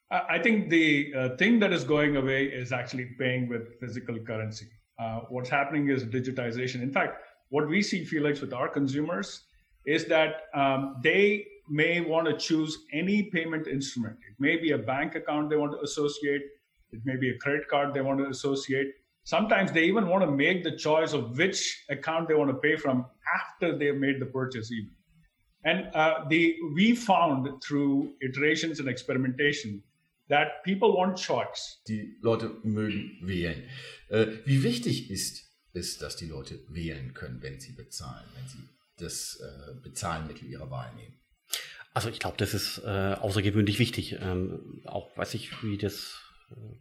I 0.10 0.40
think 0.40 0.70
the 0.70 1.14
uh, 1.14 1.30
thing 1.36 1.60
that 1.60 1.74
is 1.74 1.84
going 1.84 2.16
away 2.16 2.46
is 2.46 2.72
actually 2.72 3.06
paying 3.20 3.50
with 3.50 3.78
physical 3.80 4.18
currency. 4.20 4.68
Uh, 4.98 5.22
what's 5.30 5.50
happening 5.50 5.90
is 5.90 6.06
digitization. 6.06 6.82
In 6.82 6.92
fact, 6.92 7.22
what 7.50 7.68
we 7.68 7.82
see, 7.82 8.06
Felix, 8.06 8.40
with 8.40 8.54
our 8.54 8.70
consumers 8.70 9.44
is 9.86 10.06
that 10.06 10.44
um, 10.54 10.96
they 11.04 11.46
may 11.70 12.00
want 12.00 12.28
to 12.28 12.38
choose 12.38 12.78
any 12.94 13.24
payment 13.24 13.68
instrument. 13.68 14.16
It 14.30 14.36
may 14.40 14.56
be 14.56 14.72
a 14.72 14.78
bank 14.78 15.16
account 15.16 15.50
they 15.50 15.58
want 15.58 15.74
to 15.74 15.82
associate, 15.82 16.42
it 16.92 17.02
may 17.04 17.18
be 17.18 17.30
a 17.32 17.38
credit 17.38 17.68
card 17.68 17.94
they 17.94 18.02
want 18.02 18.20
to 18.20 18.28
associate. 18.28 18.88
Sometimes 19.26 19.74
they 19.74 19.84
even 19.84 20.08
want 20.08 20.24
to 20.24 20.32
make 20.32 20.64
the 20.64 20.72
choice 20.78 21.12
of 21.12 21.38
which 21.38 21.84
account 21.90 22.30
they 22.30 22.34
want 22.34 22.50
to 22.50 22.58
pay 22.58 22.78
from 22.78 23.06
after 23.42 23.78
they've 23.78 23.98
made 23.98 24.22
the 24.22 24.26
purchase, 24.26 24.72
even. 24.72 24.92
And 25.66 25.94
uh, 25.94 26.24
the 26.30 26.56
we 26.76 26.96
found 26.96 27.62
through 27.62 28.14
iterations 28.22 28.80
and 28.80 28.88
experimentation 28.88 29.84
that 30.30 30.64
people 30.64 30.90
want 30.90 31.18
choice. 31.18 31.82
Die 31.88 32.18
Leute 32.22 32.58
mögen 32.64 33.18
wählen. 33.22 33.64
Äh, 34.10 34.28
wie 34.46 34.64
wichtig 34.64 35.10
ist 35.10 35.46
es, 35.74 35.98
dass 35.98 36.16
die 36.16 36.28
Leute 36.28 36.60
wählen 36.70 37.14
können, 37.14 37.42
wenn 37.42 37.60
sie 37.60 37.74
bezahlen, 37.74 38.26
wenn 38.36 38.48
sie 38.48 38.70
das 38.98 39.40
äh, 39.40 39.76
Bezahlmittel 39.82 40.48
ihrer 40.48 40.70
Wahl 40.70 40.94
nehmen? 40.96 41.20
Also 41.94 42.10
ich 42.10 42.20
glaube, 42.20 42.38
das 42.38 42.54
ist 42.54 42.80
äh, 42.86 43.16
außergewöhnlich 43.20 43.80
wichtig. 43.80 44.18
Ähm, 44.20 44.82
auch 44.86 45.16
weiß 45.18 45.34
ich, 45.34 45.64
wie 45.64 45.78
das 45.78 46.22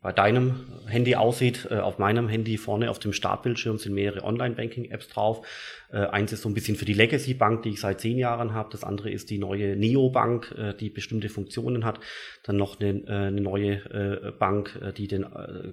bei 0.00 0.12
deinem 0.12 0.66
Handy 0.86 1.16
aussieht. 1.16 1.66
Äh, 1.68 1.78
auf 1.78 1.98
meinem 1.98 2.28
Handy 2.28 2.58
vorne 2.58 2.90
auf 2.90 3.00
dem 3.00 3.12
Startbildschirm 3.12 3.78
sind 3.78 3.92
mehrere 3.92 4.22
Online-Banking-Apps 4.22 5.08
drauf. 5.08 5.44
Äh, 5.90 6.06
eins 6.06 6.32
ist 6.32 6.42
so 6.42 6.48
ein 6.48 6.54
bisschen 6.54 6.76
für 6.76 6.84
die 6.84 6.92
Legacy-Bank, 6.92 7.62
die 7.62 7.70
ich 7.70 7.80
seit 7.80 8.00
zehn 8.00 8.16
Jahren 8.16 8.54
habe. 8.54 8.68
Das 8.70 8.84
andere 8.84 9.10
ist 9.10 9.30
die 9.30 9.38
neue 9.38 9.74
Neo-Bank, 9.74 10.54
äh, 10.56 10.74
die 10.74 10.90
bestimmte 10.90 11.28
Funktionen 11.28 11.84
hat. 11.84 11.98
Dann 12.44 12.56
noch 12.56 12.78
eine, 12.78 13.02
eine 13.08 13.40
neue 13.40 14.32
Bank, 14.38 14.78
die 14.96 15.08
den 15.08 15.26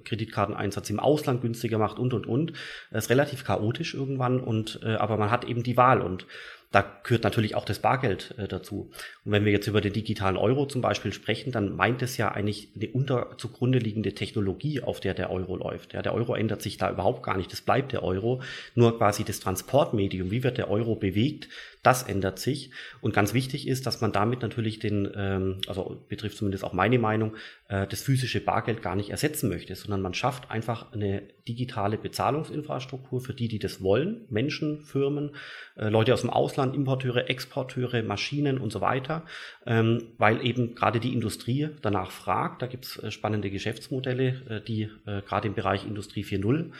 Kreditkarteneinsatz 0.03 0.89
im 0.89 0.99
Ausland 0.99 1.41
günstiger 1.41 1.77
macht 1.77 1.99
und, 1.99 2.15
und, 2.15 2.25
und. 2.25 2.53
Das 2.91 3.05
ist 3.05 3.09
relativ 3.11 3.45
chaotisch 3.45 3.93
irgendwann 3.93 4.39
und, 4.39 4.81
aber 4.83 5.17
man 5.17 5.29
hat 5.29 5.45
eben 5.45 5.61
die 5.61 5.77
Wahl 5.77 6.01
und 6.01 6.25
da 6.73 6.99
gehört 7.03 7.23
natürlich 7.23 7.53
auch 7.53 7.65
das 7.65 7.79
Bargeld 7.79 8.33
äh, 8.39 8.47
dazu. 8.47 8.89
Und 9.23 9.31
wenn 9.31 9.45
wir 9.45 9.51
jetzt 9.51 9.67
über 9.67 9.79
den 9.79 9.93
digitalen 9.93 10.37
Euro 10.37 10.65
zum 10.65 10.81
Beispiel 10.81 11.13
sprechen, 11.13 11.51
dann 11.51 11.75
meint 11.75 12.01
es 12.01 12.17
ja 12.17 12.31
eigentlich 12.31 12.69
eine 12.75 12.89
unter 12.89 13.37
zugrunde 13.37 13.77
liegende 13.77 14.15
Technologie, 14.15 14.81
auf 14.81 14.99
der 14.99 15.13
der 15.13 15.29
Euro 15.29 15.55
läuft. 15.55 15.93
Ja, 15.93 16.01
der 16.01 16.15
Euro 16.15 16.33
ändert 16.33 16.63
sich 16.63 16.77
da 16.77 16.91
überhaupt 16.91 17.21
gar 17.21 17.37
nicht. 17.37 17.51
Das 17.51 17.61
bleibt 17.61 17.91
der 17.91 18.01
Euro. 18.01 18.41
Nur 18.73 18.97
quasi 18.97 19.23
das 19.23 19.39
Transportmedium, 19.39 20.31
wie 20.31 20.43
wird 20.43 20.57
der 20.57 20.71
Euro 20.71 20.95
bewegt, 20.95 21.47
das 21.83 22.03
ändert 22.03 22.39
sich. 22.39 22.71
Und 23.01 23.13
ganz 23.13 23.33
wichtig 23.33 23.67
ist, 23.67 23.85
dass 23.85 24.01
man 24.01 24.13
damit 24.13 24.41
natürlich 24.41 24.79
den, 24.79 25.11
ähm, 25.15 25.61
also 25.67 26.03
betrifft 26.07 26.37
zumindest 26.37 26.63
auch 26.63 26.73
meine 26.73 26.97
Meinung, 26.97 27.35
äh, 27.67 27.85
das 27.85 28.01
physische 28.01 28.39
Bargeld 28.39 28.81
gar 28.81 28.95
nicht 28.95 29.09
ersetzen 29.09 29.49
möchte, 29.49 29.75
sondern 29.75 30.01
man 30.01 30.13
schafft 30.13 30.49
einfach 30.49 30.93
eine 30.93 31.23
digitale 31.47 31.97
Bezahlungsinfrastruktur 31.97 33.19
für 33.19 33.33
die, 33.33 33.49
die 33.49 33.59
das 33.59 33.83
wollen. 33.83 34.25
Menschen, 34.29 34.81
Firmen, 34.81 35.31
äh, 35.75 35.89
Leute 35.89 36.13
aus 36.13 36.21
dem 36.21 36.29
Ausland, 36.29 36.73
Importeure, 36.73 37.29
Exporteure, 37.29 38.01
Maschinen 38.01 38.59
und 38.59 38.71
so 38.71 38.79
weiter, 38.79 39.25
ähm, 39.65 40.13
weil 40.17 40.45
eben 40.45 40.75
gerade 40.75 41.01
die 41.01 41.13
Industrie 41.13 41.69
danach 41.81 42.11
fragt. 42.11 42.61
Da 42.61 42.67
gibt 42.67 42.85
es 42.85 42.97
äh, 42.97 43.11
spannende 43.11 43.51
Geschäftsmodelle, 43.51 44.27
äh, 44.49 44.61
die 44.61 44.83
äh, 45.05 45.21
gerade 45.21 45.49
im 45.49 45.53
Bereich 45.53 45.85
Industrie 45.85 46.23
4.0 46.23 46.71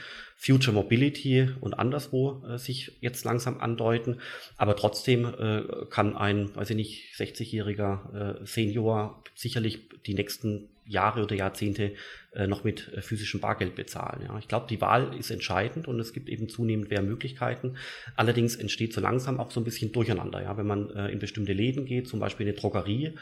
Future 0.43 0.75
Mobility 0.75 1.50
und 1.62 1.73
anderswo 1.73 2.43
äh, 2.45 2.57
sich 2.57 2.97
jetzt 3.00 3.23
langsam 3.23 3.59
andeuten. 3.59 4.19
Aber 4.57 4.75
trotzdem 4.75 5.25
äh, 5.25 5.63
kann 5.89 6.17
ein, 6.17 6.53
weiß 6.55 6.71
ich 6.71 6.75
nicht, 6.75 7.15
60-jähriger 7.15 8.41
äh, 8.41 8.45
Senior 8.45 9.23
sicherlich 9.35 9.89
die 10.05 10.13
nächsten 10.13 10.69
Jahre 10.85 11.23
oder 11.23 11.35
Jahrzehnte 11.35 11.93
äh, 12.33 12.45
noch 12.47 12.63
mit 12.63 12.91
äh, 12.93 13.01
physischem 13.01 13.39
Bargeld 13.39 13.75
bezahlen. 13.75 14.23
Ja. 14.27 14.38
Ich 14.38 14.50
glaube, 14.50 14.67
die 14.69 14.81
Wahl 14.81 15.15
ist 15.17 15.31
entscheidend 15.31 15.88
und 15.88 16.00
es 16.00 16.12
gibt 16.12 16.27
eben 16.27 16.50
zunehmend 16.50 16.89
mehr 16.89 17.01
Möglichkeiten. 17.01 17.77
Allerdings 18.17 18.57
entsteht 18.57 18.93
so 18.93 19.00
langsam 19.00 19.39
auch 19.39 19.50
so 19.50 19.62
ein 19.62 19.63
bisschen 19.63 19.93
Durcheinander. 19.93 20.41
Ja. 20.43 20.57
Wenn 20.57 20.67
man 20.67 20.89
äh, 20.89 21.07
in 21.09 21.19
bestimmte 21.19 21.53
Läden 21.53 21.85
geht, 21.85 22.07
zum 22.09 22.19
Beispiel 22.19 22.45
eine 22.45 22.55
Drogerie, 22.55 23.13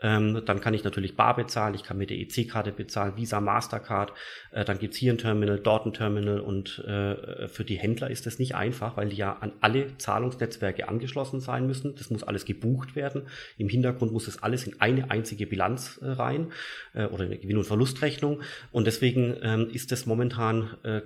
ähm, 0.00 0.42
dann 0.44 0.60
kann 0.60 0.74
ich 0.74 0.84
natürlich 0.84 1.16
bar 1.16 1.36
bezahlen, 1.36 1.74
ich 1.74 1.82
kann 1.82 1.98
mit 1.98 2.10
der 2.10 2.18
EC-Karte 2.18 2.72
bezahlen, 2.72 3.16
Visa, 3.16 3.40
Mastercard, 3.40 4.12
äh, 4.52 4.64
dann 4.64 4.78
gibt's 4.78 4.96
hier 4.96 5.12
ein 5.12 5.18
Terminal, 5.18 5.58
dort 5.58 5.86
ein 5.86 5.92
Terminal 5.92 6.40
und 6.40 6.78
äh, 6.86 7.48
für 7.48 7.64
die 7.64 7.76
Händler 7.76 8.10
ist 8.10 8.26
das 8.26 8.38
nicht 8.38 8.54
einfach, 8.54 8.96
weil 8.96 9.08
die 9.08 9.16
ja 9.16 9.36
an 9.40 9.52
alle 9.60 9.96
Zahlungsnetzwerke 9.98 10.88
angeschlossen 10.88 11.40
sein 11.40 11.66
müssen. 11.66 11.94
Das 11.96 12.10
muss 12.10 12.22
alles 12.22 12.44
gebucht 12.44 12.96
werden. 12.96 13.22
Im 13.56 13.68
Hintergrund 13.68 14.12
muss 14.12 14.26
das 14.26 14.42
alles 14.42 14.66
in 14.66 14.80
eine 14.80 15.10
einzige 15.10 15.46
Bilanz 15.46 15.98
äh, 16.02 16.08
rein 16.10 16.52
äh, 16.94 17.06
oder 17.06 17.24
eine 17.24 17.38
Gewinn- 17.38 17.58
und 17.58 17.64
Verlustrechnung. 17.64 18.40
Und 18.72 18.86
deswegen 18.86 19.36
ähm, 19.42 19.68
ist 19.72 19.92
das 19.92 20.06
momentan, 20.06 20.76
äh, 20.82 21.02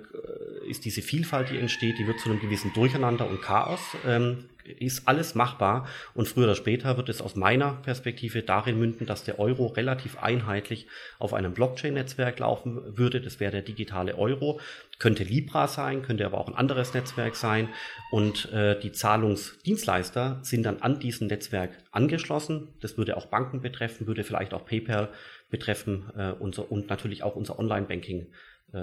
ist 0.67 0.85
diese 0.85 1.01
Vielfalt, 1.01 1.49
die 1.49 1.57
entsteht, 1.57 1.97
die 1.99 2.07
wird 2.07 2.19
zu 2.19 2.29
einem 2.29 2.39
gewissen 2.39 2.73
Durcheinander 2.73 3.29
und 3.29 3.41
Chaos. 3.41 3.81
Ähm, 4.05 4.49
ist 4.65 5.07
alles 5.07 5.35
machbar 5.35 5.87
und 6.13 6.27
früher 6.27 6.45
oder 6.45 6.55
später 6.55 6.97
wird 6.97 7.09
es 7.09 7.21
aus 7.21 7.35
meiner 7.35 7.73
Perspektive 7.83 8.43
darin 8.43 8.79
münden, 8.79 9.05
dass 9.05 9.23
der 9.23 9.39
Euro 9.39 9.67
relativ 9.67 10.17
einheitlich 10.17 10.87
auf 11.19 11.33
einem 11.33 11.53
Blockchain-Netzwerk 11.53 12.39
laufen 12.39 12.97
würde. 12.97 13.21
Das 13.21 13.39
wäre 13.39 13.51
der 13.51 13.61
digitale 13.61 14.17
Euro. 14.17 14.59
Könnte 14.99 15.23
Libra 15.23 15.67
sein, 15.67 16.01
könnte 16.01 16.25
aber 16.25 16.37
auch 16.37 16.47
ein 16.47 16.55
anderes 16.55 16.93
Netzwerk 16.93 17.35
sein. 17.35 17.69
Und 18.11 18.51
äh, 18.51 18.79
die 18.79 18.91
Zahlungsdienstleister 18.91 20.39
sind 20.43 20.63
dann 20.63 20.81
an 20.81 20.99
diesem 20.99 21.27
Netzwerk 21.27 21.71
angeschlossen. 21.91 22.69
Das 22.81 22.97
würde 22.97 23.17
auch 23.17 23.25
Banken 23.25 23.61
betreffen, 23.61 24.07
würde 24.07 24.23
vielleicht 24.23 24.53
auch 24.53 24.65
PayPal 24.65 25.09
betreffen 25.49 26.09
äh, 26.17 26.31
unser, 26.31 26.71
und 26.71 26.89
natürlich 26.89 27.23
auch 27.23 27.35
unser 27.35 27.59
Online-Banking 27.59 28.27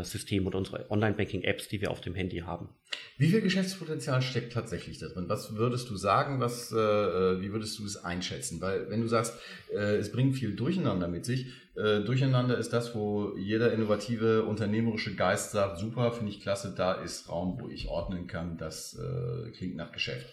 System 0.04 0.46
und 0.46 0.54
unsere 0.54 0.90
Online-Banking-Apps, 0.90 1.68
die 1.68 1.80
wir 1.80 1.90
auf 1.90 2.00
dem 2.00 2.14
Handy 2.14 2.38
haben. 2.38 2.68
Wie 3.18 3.28
viel 3.28 3.40
Geschäftspotenzial 3.40 4.22
steckt 4.22 4.52
tatsächlich 4.52 4.98
da 4.98 5.08
drin? 5.08 5.24
Was 5.28 5.56
würdest 5.56 5.90
du 5.90 5.96
sagen? 5.96 6.40
Was, 6.40 6.72
äh, 6.72 6.76
äh 6.76 7.40
wie 7.40 7.52
würdest 7.52 7.78
du 7.78 7.84
es 7.84 8.02
einschätzen? 8.04 8.60
Weil 8.60 8.88
wenn 8.90 9.00
du 9.00 9.08
sagst, 9.08 9.38
äh, 9.72 9.96
es 9.96 10.12
bringt 10.12 10.36
viel 10.36 10.54
Durcheinander 10.54 11.08
mit 11.08 11.24
sich, 11.24 11.46
äh, 11.76 12.00
Durcheinander 12.00 12.58
ist 12.58 12.72
das, 12.72 12.94
wo 12.94 13.36
jeder 13.36 13.72
innovative 13.72 14.44
unternehmerische 14.44 15.14
Geist 15.14 15.52
sagt, 15.52 15.78
super, 15.78 16.12
finde 16.12 16.32
ich 16.32 16.40
klasse, 16.40 16.74
da 16.76 16.94
ist 16.94 17.28
Raum, 17.28 17.58
wo 17.60 17.68
ich 17.68 17.88
ordnen 17.88 18.26
kann, 18.26 18.58
das 18.58 18.98
äh, 18.98 19.50
klingt 19.50 19.76
nach 19.76 19.92
Geschäft. 19.92 20.26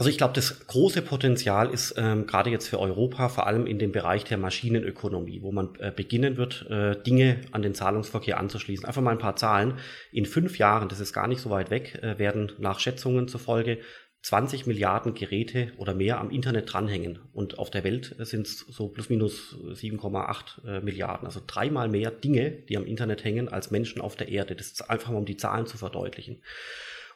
Also 0.00 0.08
ich 0.08 0.16
glaube, 0.16 0.32
das 0.32 0.66
große 0.66 1.02
Potenzial 1.02 1.68
ist 1.68 1.92
ähm, 1.98 2.26
gerade 2.26 2.48
jetzt 2.48 2.68
für 2.68 2.80
Europa 2.80 3.28
vor 3.28 3.46
allem 3.46 3.66
in 3.66 3.78
dem 3.78 3.92
Bereich 3.92 4.24
der 4.24 4.38
Maschinenökonomie, 4.38 5.42
wo 5.42 5.52
man 5.52 5.74
äh, 5.78 5.92
beginnen 5.94 6.38
wird, 6.38 6.64
äh, 6.70 6.96
Dinge 7.02 7.42
an 7.52 7.60
den 7.60 7.74
Zahlungsverkehr 7.74 8.40
anzuschließen. 8.40 8.86
Einfach 8.86 9.02
mal 9.02 9.10
ein 9.10 9.18
paar 9.18 9.36
Zahlen. 9.36 9.74
In 10.10 10.24
fünf 10.24 10.56
Jahren, 10.56 10.88
das 10.88 11.00
ist 11.00 11.12
gar 11.12 11.28
nicht 11.28 11.42
so 11.42 11.50
weit 11.50 11.70
weg, 11.70 12.02
äh, 12.02 12.18
werden 12.18 12.50
nach 12.56 12.80
Schätzungen 12.80 13.28
zufolge 13.28 13.76
20 14.22 14.66
Milliarden 14.66 15.12
Geräte 15.12 15.72
oder 15.76 15.92
mehr 15.92 16.18
am 16.18 16.30
Internet 16.30 16.72
dranhängen. 16.72 17.18
Und 17.34 17.58
auf 17.58 17.68
der 17.68 17.84
Welt 17.84 18.16
sind 18.20 18.46
es 18.46 18.60
so 18.60 18.88
plus 18.88 19.10
minus 19.10 19.54
7,8 19.54 20.66
äh, 20.66 20.80
Milliarden. 20.80 21.26
Also 21.26 21.42
dreimal 21.46 21.90
mehr 21.90 22.10
Dinge, 22.10 22.52
die 22.52 22.78
am 22.78 22.86
Internet 22.86 23.22
hängen, 23.22 23.50
als 23.50 23.70
Menschen 23.70 24.00
auf 24.00 24.16
der 24.16 24.28
Erde. 24.28 24.56
Das 24.56 24.68
ist 24.68 24.88
einfach 24.88 25.10
mal, 25.10 25.18
um 25.18 25.26
die 25.26 25.36
Zahlen 25.36 25.66
zu 25.66 25.76
verdeutlichen. 25.76 26.40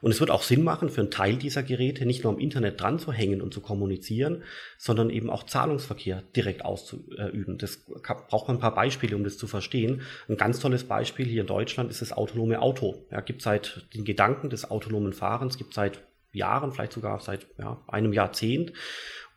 Und 0.05 0.11
es 0.11 0.21
wird 0.21 0.31
auch 0.31 0.43
Sinn 0.43 0.65
machen, 0.65 0.91
für 0.91 1.01
einen 1.01 1.11
Teil 1.11 1.39
dieser 1.39 1.63
Geräte 1.63 2.05
nicht 2.05 2.25
nur 2.25 2.33
am 2.35 2.39
Internet 2.39 2.79
dran 2.79 2.99
zu 2.99 3.11
hängen 3.11 3.41
und 3.41 3.55
zu 3.55 3.63
kommunizieren, 3.63 4.43
sondern 4.77 5.09
eben 5.09 5.31
auch 5.31 5.45
Zahlungsverkehr 5.45 6.23
direkt 6.37 6.63
auszuüben. 6.63 7.57
Das 7.57 7.87
braucht 8.29 8.47
man 8.47 8.59
ein 8.59 8.61
paar 8.61 8.75
Beispiele, 8.75 9.17
um 9.17 9.25
das 9.25 9.39
zu 9.39 9.47
verstehen. 9.47 10.03
Ein 10.29 10.37
ganz 10.37 10.61
tolles 10.61 10.85
Beispiel 10.85 11.25
hier 11.25 11.41
in 11.41 11.47
Deutschland 11.47 11.91
ist 11.91 12.03
das 12.03 12.13
autonome 12.13 12.61
Auto. 12.61 13.07
Ja, 13.11 13.23
gibt 13.23 13.41
seit 13.41 13.87
den 13.95 14.05
Gedanken 14.05 14.51
des 14.51 14.71
autonomen 14.71 15.15
Fahrens, 15.15 15.57
gibt 15.57 15.73
seit 15.73 16.03
Jahren, 16.33 16.71
vielleicht 16.71 16.93
sogar 16.93 17.19
seit 17.21 17.47
ja, 17.57 17.81
einem 17.87 18.13
Jahrzehnt. 18.13 18.75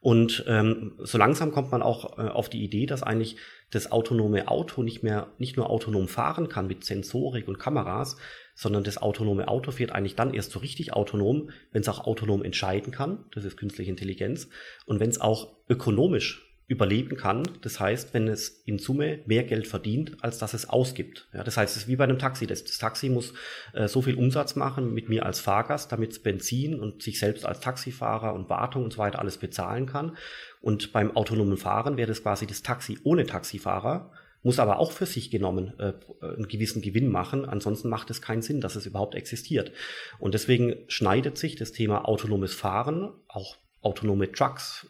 Und 0.02 0.44
ähm, 0.50 0.96
so 0.98 1.18
langsam 1.18 1.54
kommt 1.54 1.72
man 1.72 1.82
auch 1.82 2.18
äh, 2.18 2.24
auf 2.24 2.50
die 2.50 2.66
Idee, 2.66 2.88
dass 2.88 3.04
eigentlich 3.04 3.38
das 3.72 3.90
autonome 3.90 4.50
Auto 4.50 4.84
nicht 4.84 5.02
mehr 5.02 5.28
nicht 5.38 5.56
nur 5.56 5.70
autonom 5.70 6.10
fahren 6.10 6.50
kann 6.50 6.68
mit 6.68 6.84
Sensorik 6.84 7.48
und 7.48 7.58
Kameras, 7.58 8.18
sondern 8.58 8.84
das 8.84 8.98
autonome 8.98 9.48
Auto 9.48 9.70
fährt 9.70 9.92
eigentlich 9.92 10.16
dann 10.16 10.34
erst 10.34 10.52
so 10.52 10.58
richtig 10.58 10.92
autonom, 10.92 11.52
wenn 11.72 11.82
es 11.82 11.90
auch 11.90 12.08
autonom 12.08 12.44
entscheiden 12.44 12.92
kann, 12.92 13.24
das 13.32 13.46
ist 13.46 13.56
künstliche 13.56 13.92
Intelligenz, 13.92 14.50
und 14.88 15.00
wenn 15.00 15.10
es 15.10 15.22
auch 15.22 15.54
ökonomisch 15.70 16.44
überleben 16.70 17.16
kann. 17.16 17.44
Das 17.62 17.80
heißt, 17.80 18.14
wenn 18.14 18.28
es 18.28 18.62
in 18.66 18.78
Summe 18.78 19.20
mehr 19.26 19.44
Geld 19.44 19.68
verdient, 19.68 20.18
als 20.22 20.38
dass 20.38 20.54
es 20.54 20.68
ausgibt. 20.68 21.30
Ja, 21.34 21.44
das 21.44 21.56
heißt, 21.56 21.78
es 21.78 21.84
ist 21.84 21.88
wie 21.88 21.96
bei 21.96 22.04
einem 22.04 22.20
Taxi. 22.20 22.46
Das, 22.46 22.66
das 22.66 22.78
Taxi 22.78 23.08
muss 23.08 23.34
äh, 23.74 23.88
so 23.88 24.02
viel 24.02 24.16
Umsatz 24.16 24.58
machen 24.58 24.94
mit 24.94 25.08
mir 25.08 25.26
als 25.26 25.40
Fahrgast, 25.40 25.94
damit 25.94 26.12
es 26.12 26.20
Benzin 26.20 26.78
und 26.78 27.02
sich 27.02 27.20
selbst 27.20 27.46
als 27.46 27.62
Taxifahrer 27.62 28.34
und 28.34 28.50
Wartung 28.50 28.84
und 28.84 28.92
so 28.92 28.98
weiter 28.98 29.20
alles 29.20 29.38
bezahlen 29.38 29.86
kann. 29.86 30.18
Und 30.60 30.92
beim 30.92 31.16
autonomen 31.16 31.56
Fahren 31.56 31.96
wäre 31.96 32.10
das 32.10 32.24
quasi 32.24 32.46
das 32.46 32.64
Taxi 32.64 33.00
ohne 33.04 33.26
Taxifahrer 33.26 34.12
muss 34.44 34.60
aber 34.60 34.80
auch 34.80 34.92
für 34.92 35.06
sich 35.06 35.32
genommen 35.32 35.74
äh, 35.80 35.94
einen 36.22 36.48
gewissen 36.48 36.82
Gewinn 36.82 37.10
machen. 37.10 37.46
Ansonsten 37.46 37.90
macht 37.90 38.10
es 38.10 38.22
keinen 38.22 38.42
Sinn, 38.42 38.62
dass 38.62 38.76
es 38.76 38.86
überhaupt 38.86 39.16
existiert. 39.16 39.72
Und 40.20 40.34
deswegen 40.34 40.76
schneidet 40.88 41.38
sich 41.38 41.56
das 41.56 41.72
Thema 41.72 42.08
autonomes 42.08 42.54
Fahren, 42.54 43.12
auch 43.28 43.58
autonome 43.82 44.32
Trucks, 44.32 44.88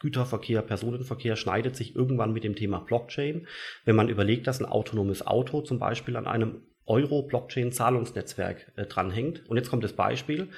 Güterverkehr, 0.00 0.62
Personenverkehr 0.62 1.36
schneidet 1.36 1.76
sich 1.76 1.96
irgendwann 1.96 2.32
mit 2.32 2.44
dem 2.44 2.56
Thema 2.56 2.80
Blockchain. 2.80 3.46
Wenn 3.84 3.96
man 3.96 4.08
überlegt, 4.08 4.46
dass 4.46 4.60
ein 4.60 4.66
autonomes 4.66 5.26
Auto 5.26 5.62
zum 5.62 5.78
Beispiel 5.78 6.16
an 6.16 6.26
einem 6.26 6.62
Euro-Blockchain-Zahlungsnetzwerk 6.86 8.72
äh, 8.76 8.86
dranhängt. 8.86 9.48
Und 9.48 9.56
jetzt 9.56 9.70
kommt 9.70 9.84
das 9.84 9.92
Beispiel. 9.92 10.48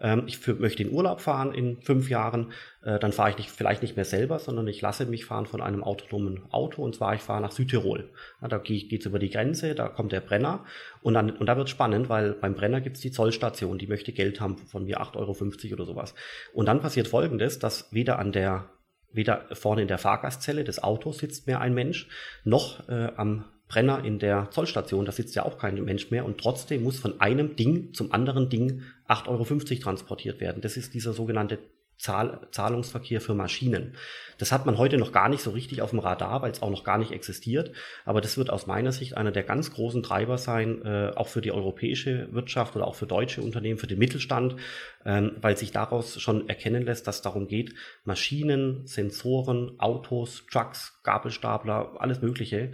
Ähm, 0.00 0.24
ich 0.26 0.38
für, 0.38 0.54
möchte 0.54 0.82
in 0.82 0.90
Urlaub 0.90 1.20
fahren 1.20 1.52
in 1.52 1.80
fünf 1.82 2.08
Jahren, 2.08 2.52
äh, 2.82 2.98
dann 2.98 3.12
fahre 3.12 3.30
ich 3.30 3.38
nicht, 3.38 3.50
vielleicht 3.50 3.82
nicht 3.82 3.96
mehr 3.96 4.04
selber, 4.04 4.38
sondern 4.38 4.66
ich 4.66 4.80
lasse 4.80 5.06
mich 5.06 5.24
fahren 5.24 5.46
von 5.46 5.60
einem 5.60 5.84
autonomen 5.84 6.42
Auto 6.50 6.82
und 6.82 6.94
zwar 6.96 7.14
ich 7.14 7.20
fahre 7.20 7.42
nach 7.42 7.52
Südtirol. 7.52 8.10
Ja, 8.40 8.48
da 8.48 8.58
geht 8.58 8.92
es 8.92 9.06
über 9.06 9.18
die 9.18 9.30
Grenze, 9.30 9.74
da 9.74 9.88
kommt 9.88 10.12
der 10.12 10.20
Brenner 10.20 10.64
und, 11.02 11.14
dann, 11.14 11.30
und 11.30 11.46
da 11.46 11.56
wird 11.56 11.68
spannend, 11.68 12.08
weil 12.08 12.32
beim 12.32 12.54
Brenner 12.54 12.80
gibt 12.80 12.96
es 12.96 13.02
die 13.02 13.10
Zollstation, 13.10 13.78
die 13.78 13.86
möchte 13.86 14.12
Geld 14.12 14.40
haben 14.40 14.56
von 14.58 14.84
mir 14.84 15.00
8,50 15.00 15.16
Euro 15.16 15.74
oder 15.74 15.84
sowas. 15.84 16.14
Und 16.52 16.66
dann 16.66 16.80
passiert 16.80 17.08
folgendes, 17.08 17.58
dass 17.58 17.92
weder 17.92 18.18
an 18.18 18.32
der 18.32 18.70
weder 19.12 19.48
vorne 19.52 19.82
in 19.82 19.88
der 19.88 19.98
Fahrgastzelle 19.98 20.62
des 20.62 20.82
Autos 20.82 21.18
sitzt 21.18 21.48
mehr 21.48 21.60
ein 21.60 21.74
Mensch, 21.74 22.08
noch 22.44 22.88
äh, 22.88 23.10
am 23.16 23.44
Brenner 23.70 24.04
in 24.04 24.18
der 24.18 24.50
Zollstation, 24.50 25.04
da 25.04 25.12
sitzt 25.12 25.36
ja 25.36 25.44
auch 25.44 25.56
kein 25.56 25.82
Mensch 25.84 26.10
mehr 26.10 26.24
und 26.24 26.38
trotzdem 26.38 26.82
muss 26.82 26.98
von 26.98 27.20
einem 27.20 27.54
Ding 27.54 27.94
zum 27.94 28.12
anderen 28.12 28.50
Ding 28.50 28.82
8,50 29.08 29.28
Euro 29.28 29.82
transportiert 29.82 30.40
werden. 30.40 30.60
Das 30.60 30.76
ist 30.76 30.92
dieser 30.92 31.12
sogenannte 31.12 31.58
Zahl 32.00 32.48
Zahlungsverkehr 32.50 33.20
für 33.20 33.34
Maschinen. 33.34 33.94
Das 34.38 34.52
hat 34.52 34.64
man 34.64 34.78
heute 34.78 34.96
noch 34.96 35.12
gar 35.12 35.28
nicht 35.28 35.42
so 35.42 35.50
richtig 35.50 35.82
auf 35.82 35.90
dem 35.90 35.98
Radar, 35.98 36.40
weil 36.40 36.50
es 36.50 36.62
auch 36.62 36.70
noch 36.70 36.82
gar 36.82 36.96
nicht 36.96 37.12
existiert. 37.12 37.72
Aber 38.06 38.22
das 38.22 38.38
wird 38.38 38.48
aus 38.48 38.66
meiner 38.66 38.90
Sicht 38.90 39.18
einer 39.18 39.32
der 39.32 39.42
ganz 39.42 39.70
großen 39.70 40.02
Treiber 40.02 40.38
sein, 40.38 40.82
äh, 40.82 41.12
auch 41.14 41.28
für 41.28 41.42
die 41.42 41.52
europäische 41.52 42.32
Wirtschaft 42.32 42.74
oder 42.74 42.86
auch 42.86 42.94
für 42.94 43.06
deutsche 43.06 43.42
Unternehmen, 43.42 43.78
für 43.78 43.86
den 43.86 43.98
Mittelstand, 43.98 44.56
ähm, 45.04 45.32
weil 45.42 45.58
sich 45.58 45.72
daraus 45.72 46.18
schon 46.20 46.48
erkennen 46.48 46.84
lässt, 46.84 47.06
dass 47.06 47.20
darum 47.20 47.48
geht, 47.48 47.74
Maschinen, 48.04 48.86
Sensoren, 48.86 49.78
Autos, 49.78 50.46
Trucks, 50.50 51.00
Gabelstapler, 51.02 51.96
alles 51.98 52.22
Mögliche 52.22 52.72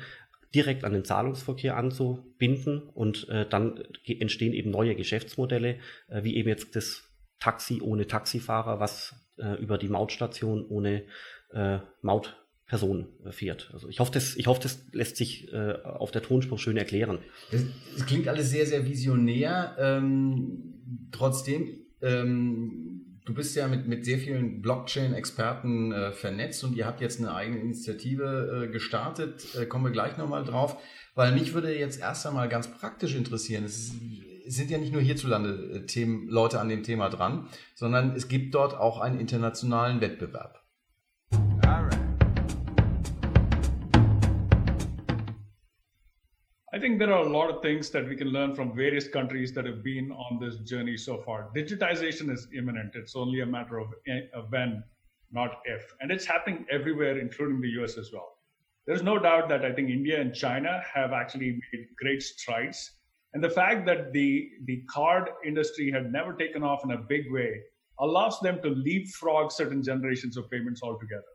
direkt 0.54 0.84
an 0.84 0.92
den 0.92 1.04
Zahlungsverkehr 1.04 1.76
anzubinden 1.76 2.82
und 2.82 3.28
äh, 3.28 3.46
dann 3.48 3.82
entstehen 4.04 4.52
eben 4.52 4.70
neue 4.70 4.94
Geschäftsmodelle, 4.94 5.78
äh, 6.08 6.22
wie 6.22 6.36
eben 6.36 6.48
jetzt 6.48 6.76
das 6.76 7.04
Taxi 7.38 7.80
ohne 7.82 8.06
Taxifahrer, 8.06 8.80
was 8.80 9.14
äh, 9.38 9.60
über 9.60 9.78
die 9.78 9.88
Mautstation 9.88 10.64
ohne 10.66 11.04
äh, 11.52 11.78
Mautperson 12.02 13.08
äh, 13.24 13.32
fährt. 13.32 13.70
Also 13.72 13.88
ich 13.88 14.00
hoffe, 14.00 14.12
das, 14.12 14.36
ich 14.36 14.46
hoffe, 14.46 14.60
das 14.62 14.86
lässt 14.92 15.16
sich 15.16 15.52
äh, 15.52 15.74
auf 15.82 16.10
der 16.10 16.22
Tonspur 16.22 16.58
schön 16.58 16.76
erklären. 16.76 17.18
Es 17.50 18.06
klingt 18.06 18.28
alles 18.28 18.50
sehr, 18.50 18.66
sehr 18.66 18.86
visionär. 18.86 19.76
Ähm, 19.78 21.08
trotzdem, 21.12 21.86
ähm, 22.00 22.95
du 23.26 23.34
bist 23.34 23.54
ja 23.56 23.68
mit, 23.68 23.86
mit 23.86 24.04
sehr 24.04 24.18
vielen 24.18 24.62
Blockchain-Experten 24.62 25.92
äh, 25.92 26.12
vernetzt 26.12 26.64
und 26.64 26.74
ihr 26.76 26.86
habt 26.86 27.00
jetzt 27.00 27.20
eine 27.20 27.34
eigene 27.34 27.60
Initiative 27.60 28.64
äh, 28.64 28.72
gestartet. 28.72 29.54
Äh, 29.54 29.66
kommen 29.66 29.84
wir 29.84 29.90
gleich 29.90 30.16
nochmal 30.16 30.44
drauf. 30.44 30.78
Weil 31.14 31.32
mich 31.32 31.52
würde 31.52 31.76
jetzt 31.76 32.00
erst 32.00 32.26
einmal 32.26 32.48
ganz 32.48 32.68
praktisch 32.68 33.14
interessieren. 33.14 33.64
Es 33.64 33.78
ist, 33.78 33.94
sind 34.46 34.70
ja 34.70 34.78
nicht 34.78 34.92
nur 34.92 35.02
hierzulande 35.02 35.72
äh, 35.74 35.86
Themen, 35.86 36.28
Leute 36.28 36.60
an 36.60 36.68
dem 36.68 36.82
Thema 36.82 37.08
dran, 37.08 37.48
sondern 37.74 38.14
es 38.14 38.28
gibt 38.28 38.54
dort 38.54 38.74
auch 38.74 39.00
einen 39.00 39.18
internationalen 39.18 40.00
Wettbewerb. 40.00 40.62
I 46.76 46.78
think 46.78 46.98
there 46.98 47.10
are 47.10 47.24
a 47.24 47.28
lot 47.30 47.48
of 47.48 47.62
things 47.62 47.88
that 47.92 48.06
we 48.06 48.16
can 48.16 48.28
learn 48.28 48.54
from 48.54 48.76
various 48.76 49.08
countries 49.08 49.50
that 49.54 49.64
have 49.64 49.82
been 49.82 50.12
on 50.12 50.38
this 50.38 50.56
journey 50.58 50.98
so 50.98 51.22
far. 51.22 51.48
Digitization 51.56 52.30
is 52.30 52.48
imminent. 52.54 52.94
It's 52.94 53.16
only 53.16 53.40
a 53.40 53.46
matter 53.46 53.78
of 53.78 53.94
when, 54.50 54.84
not 55.32 55.62
if. 55.64 55.94
And 56.02 56.10
it's 56.10 56.26
happening 56.26 56.66
everywhere, 56.70 57.18
including 57.18 57.62
the 57.62 57.82
US 57.82 57.96
as 57.96 58.10
well. 58.12 58.28
There's 58.86 59.02
no 59.02 59.18
doubt 59.18 59.48
that 59.48 59.64
I 59.64 59.72
think 59.72 59.88
India 59.88 60.20
and 60.20 60.34
China 60.34 60.82
have 60.94 61.12
actually 61.14 61.52
made 61.72 61.86
great 61.96 62.22
strides 62.22 62.90
and 63.32 63.42
the 63.42 63.48
fact 63.48 63.86
that 63.86 64.12
the, 64.12 64.46
the 64.66 64.82
card 64.90 65.30
industry 65.46 65.90
had 65.90 66.12
never 66.12 66.34
taken 66.34 66.62
off 66.62 66.84
in 66.84 66.90
a 66.90 66.98
big 66.98 67.32
way 67.32 67.58
allows 68.00 68.38
them 68.40 68.60
to 68.60 68.68
leapfrog 68.68 69.50
certain 69.50 69.82
generations 69.82 70.36
of 70.36 70.50
payments 70.50 70.82
altogether. 70.82 71.32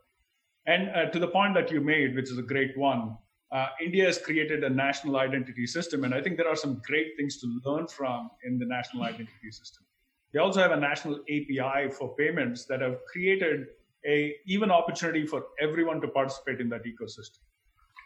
And 0.68 0.92
uh, 0.92 1.10
to 1.10 1.18
the 1.18 1.30
point 1.30 1.56
that 1.56 1.72
you 1.72 1.82
made, 1.82 2.14
which 2.14 2.30
is 2.30 2.38
a 2.38 2.44
great 2.44 2.78
one, 2.78 3.18
uh, 3.52 3.68
India 3.84 4.06
has 4.06 4.18
created 4.18 4.64
a 4.64 4.70
national 4.70 5.18
identity 5.18 5.68
system. 5.68 6.04
And 6.04 6.14
I 6.14 6.22
think 6.22 6.38
there 6.38 6.48
are 6.48 6.56
some 6.56 6.82
great 6.86 7.18
things 7.18 7.38
to 7.42 7.60
learn 7.66 7.88
from 7.88 8.30
in 8.44 8.58
the 8.58 8.66
national 8.66 9.04
identity 9.04 9.52
system. 9.52 9.84
They 10.34 10.40
also 10.40 10.62
have 10.62 10.72
a 10.72 10.80
national 10.80 11.20
API 11.30 11.90
for 11.92 12.16
payments 12.16 12.66
that 12.66 12.82
have 12.82 12.98
created 13.12 13.68
a 14.06 14.36
even 14.46 14.72
opportunity 14.72 15.28
for 15.28 15.48
everyone 15.60 16.00
to 16.02 16.08
participate 16.08 16.62
in 16.62 16.70
that 16.70 16.84
ecosystem. 16.86 17.40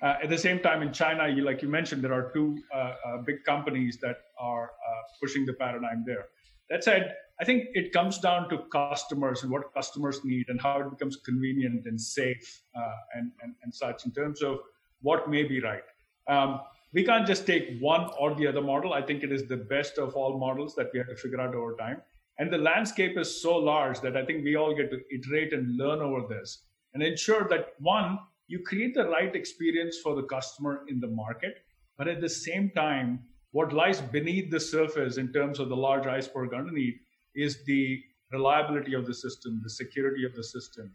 Uh, 0.01 0.15
at 0.21 0.29
the 0.29 0.37
same 0.37 0.59
time, 0.59 0.81
in 0.81 0.91
China, 0.91 1.27
you, 1.27 1.43
like 1.43 1.61
you 1.61 1.69
mentioned, 1.69 2.03
there 2.03 2.13
are 2.13 2.31
two 2.33 2.57
uh, 2.73 2.77
uh, 2.77 3.17
big 3.25 3.43
companies 3.45 3.97
that 4.01 4.17
are 4.37 4.65
uh, 4.65 5.01
pushing 5.21 5.45
the 5.45 5.53
paradigm 5.53 6.03
there. 6.05 6.25
That 6.69 6.83
said, 6.83 7.15
I 7.39 7.45
think 7.45 7.65
it 7.73 7.93
comes 7.93 8.19
down 8.19 8.49
to 8.49 8.59
customers 8.71 9.43
and 9.43 9.51
what 9.51 9.73
customers 9.73 10.21
need 10.23 10.47
and 10.49 10.60
how 10.60 10.81
it 10.81 10.89
becomes 10.89 11.17
convenient 11.17 11.86
and 11.86 11.99
safe 11.99 12.62
uh, 12.75 12.95
and, 13.13 13.31
and, 13.41 13.53
and, 13.63 13.73
such 13.73 14.05
in 14.05 14.12
terms 14.12 14.41
of 14.41 14.60
what 15.01 15.29
may 15.29 15.43
be 15.43 15.60
right. 15.62 15.84
Um, 16.27 16.62
we 16.93 17.03
can't 17.03 17.27
just 17.27 17.45
take 17.45 17.77
one 17.79 18.10
or 18.19 18.34
the 18.36 18.47
other 18.47 18.62
model. 18.62 18.93
I 18.93 19.01
think 19.01 19.23
it 19.23 19.31
is 19.31 19.47
the 19.47 19.58
best 19.58 19.97
of 19.97 20.15
all 20.15 20.39
models 20.39 20.75
that 20.75 20.91
we 20.93 20.99
have 20.99 21.10
to 21.10 21.15
figure 21.15 21.41
out 21.41 21.53
over 21.53 21.75
time. 21.75 22.01
And 22.38 22.51
the 22.51 22.58
landscape 22.58 23.17
is 23.17 23.41
so 23.41 23.58
large 23.58 24.01
that 24.01 24.17
I 24.17 24.25
think 24.25 24.43
we 24.43 24.55
all 24.55 24.75
get 24.75 24.91
to 24.91 24.99
iterate 25.13 25.53
and 25.53 25.77
learn 25.77 26.01
over 26.01 26.27
this 26.27 26.63
and 26.93 27.03
ensure 27.03 27.47
that 27.49 27.73
one, 27.79 28.19
you 28.47 28.60
create 28.60 28.93
the 28.93 29.10
right 29.10 29.36
experience 29.36 29.97
for 30.03 30.15
the 30.15 30.23
customer 30.23 30.84
in 30.88 30.99
the 30.99 31.08
market. 31.08 31.55
But 31.97 32.08
at 32.08 32.21
the 32.21 32.29
same 32.29 32.71
time, 32.75 33.19
what 33.51 33.73
lies 33.73 34.01
beneath 34.01 34.51
the 34.51 34.60
surface 34.60 35.17
in 35.17 35.31
terms 35.31 35.60
of 35.60 35.69
the 35.69 35.75
large 35.75 36.08
iceberg 36.08 36.53
underneath 36.53 36.95
is 37.36 37.63
the 37.65 38.01
reliability 38.31 38.93
of 38.93 39.05
the 39.05 39.13
system, 39.13 39.62
the 39.63 39.69
security 39.69 40.25
of 40.25 40.34
the 40.36 40.43
system, 40.43 40.91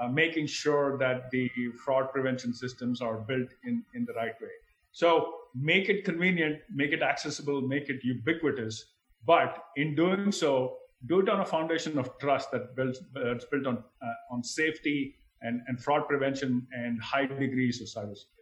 uh, 0.00 0.08
making 0.08 0.46
sure 0.46 0.98
that 0.98 1.30
the 1.30 1.50
fraud 1.84 2.10
prevention 2.12 2.52
systems 2.52 3.00
are 3.00 3.18
built 3.18 3.48
in, 3.64 3.82
in 3.94 4.04
the 4.04 4.12
right 4.14 4.34
way. 4.40 4.54
So 4.92 5.34
make 5.54 5.88
it 5.88 6.04
convenient, 6.04 6.60
make 6.72 6.92
it 6.92 7.02
accessible, 7.02 7.60
make 7.60 7.88
it 7.88 8.02
ubiquitous. 8.02 8.84
But 9.26 9.64
in 9.76 9.94
doing 9.94 10.30
so, 10.32 10.76
do 11.06 11.20
it 11.20 11.28
on 11.28 11.40
a 11.40 11.44
foundation 11.44 11.98
of 11.98 12.18
trust 12.18 12.50
that 12.52 12.76
builds, 12.76 13.00
uh, 13.16 13.34
built 13.50 13.66
on, 13.66 13.78
uh, 13.78 14.34
on 14.34 14.42
safety, 14.42 15.16
and, 15.44 15.60
and 15.68 15.82
fraud 15.82 16.08
prevention 16.08 16.66
and 16.72 17.00
high 17.00 17.26
degrees 17.26 17.80
of 17.80 17.86
cybersecurity. 17.86 18.33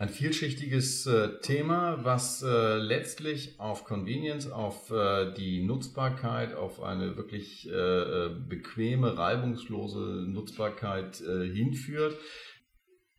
Ein 0.00 0.10
vielschichtiges 0.10 1.06
äh, 1.06 1.40
Thema, 1.40 2.04
was 2.04 2.44
äh, 2.44 2.76
letztlich 2.76 3.58
auf 3.58 3.82
Convenience, 3.82 4.48
auf 4.48 4.92
äh, 4.92 5.34
die 5.34 5.64
Nutzbarkeit, 5.64 6.54
auf 6.54 6.80
eine 6.80 7.16
wirklich 7.16 7.68
äh, 7.68 7.72
äh, 7.72 8.30
bequeme, 8.48 9.18
reibungslose 9.18 10.24
Nutzbarkeit 10.28 11.20
äh, 11.20 11.52
hinführt. 11.52 12.16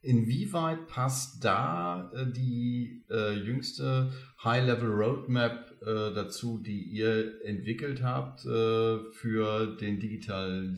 Inwieweit 0.01 0.87
passt 0.87 1.43
da 1.43 2.09
die 2.33 3.03
jüngste 3.09 4.13
High-Level 4.41 4.89
Roadmap 4.89 5.73
dazu, 5.81 6.63
die 6.65 6.83
ihr 6.83 7.43
entwickelt 7.43 8.01
habt 8.01 8.39
für 8.39 9.75
den 9.75 9.99
digital, 9.99 10.73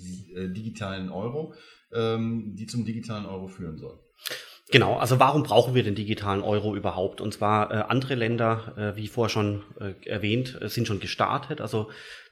digitalen 0.55 1.11
Euro? 1.11 1.53
ähm, 1.93 2.55
die 2.55 2.67
zum 2.67 2.85
digitalen 2.85 3.25
Euro 3.25 3.47
führen 3.47 3.77
soll. 3.77 3.99
Genau, 4.71 4.95
also 4.95 5.19
warum 5.19 5.43
brauchen 5.43 5.75
wir 5.75 5.83
den 5.83 5.95
digitalen 5.95 6.41
Euro 6.41 6.77
überhaupt? 6.77 7.19
Und 7.19 7.33
zwar 7.33 7.71
äh, 7.71 7.73
andere 7.89 8.15
Länder, 8.15 8.73
äh, 8.77 8.95
wie 8.95 9.07
vorher 9.07 9.29
schon 9.29 9.63
äh, 9.79 9.93
erwähnt, 10.07 10.57
äh, 10.61 10.69
sind 10.69 10.87
schon 10.87 11.01
gestartet. 11.01 11.59
Also 11.59 11.89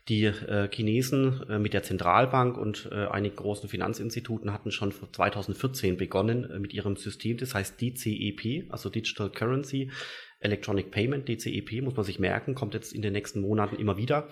die 0.08 0.23
äh, 0.23 0.69
Chinesen 0.71 1.43
äh, 1.49 1.60
mit 1.60 1.73
der 1.73 1.84
Zentralbank 1.84 2.58
und 2.58 2.89
äh, 2.93 3.08
einigen 3.08 3.36
großen 3.36 3.67
Finanzinstituten 3.67 4.54
hatten 4.54 4.71
schon 4.71 4.93
2014 5.12 5.97
begonnen 5.97 6.49
äh, 6.49 6.60
mit 6.60 6.73
ihrem 6.73 6.95
System, 6.95 7.38
das 7.38 7.54
heißt 7.54 7.80
DCEP, 7.80 8.71
also 8.71 8.89
Digital 8.89 9.30
Currency 9.30 9.91
Electronic 10.39 10.91
Payment, 10.91 11.28
DCEP, 11.28 11.82
muss 11.82 11.95
man 11.95 12.06
sich 12.06 12.17
merken, 12.17 12.56
kommt 12.56 12.73
jetzt 12.73 12.93
in 12.93 13.02
den 13.02 13.13
nächsten 13.13 13.41
Monaten 13.41 13.75
immer 13.75 13.97
wieder. 13.97 14.30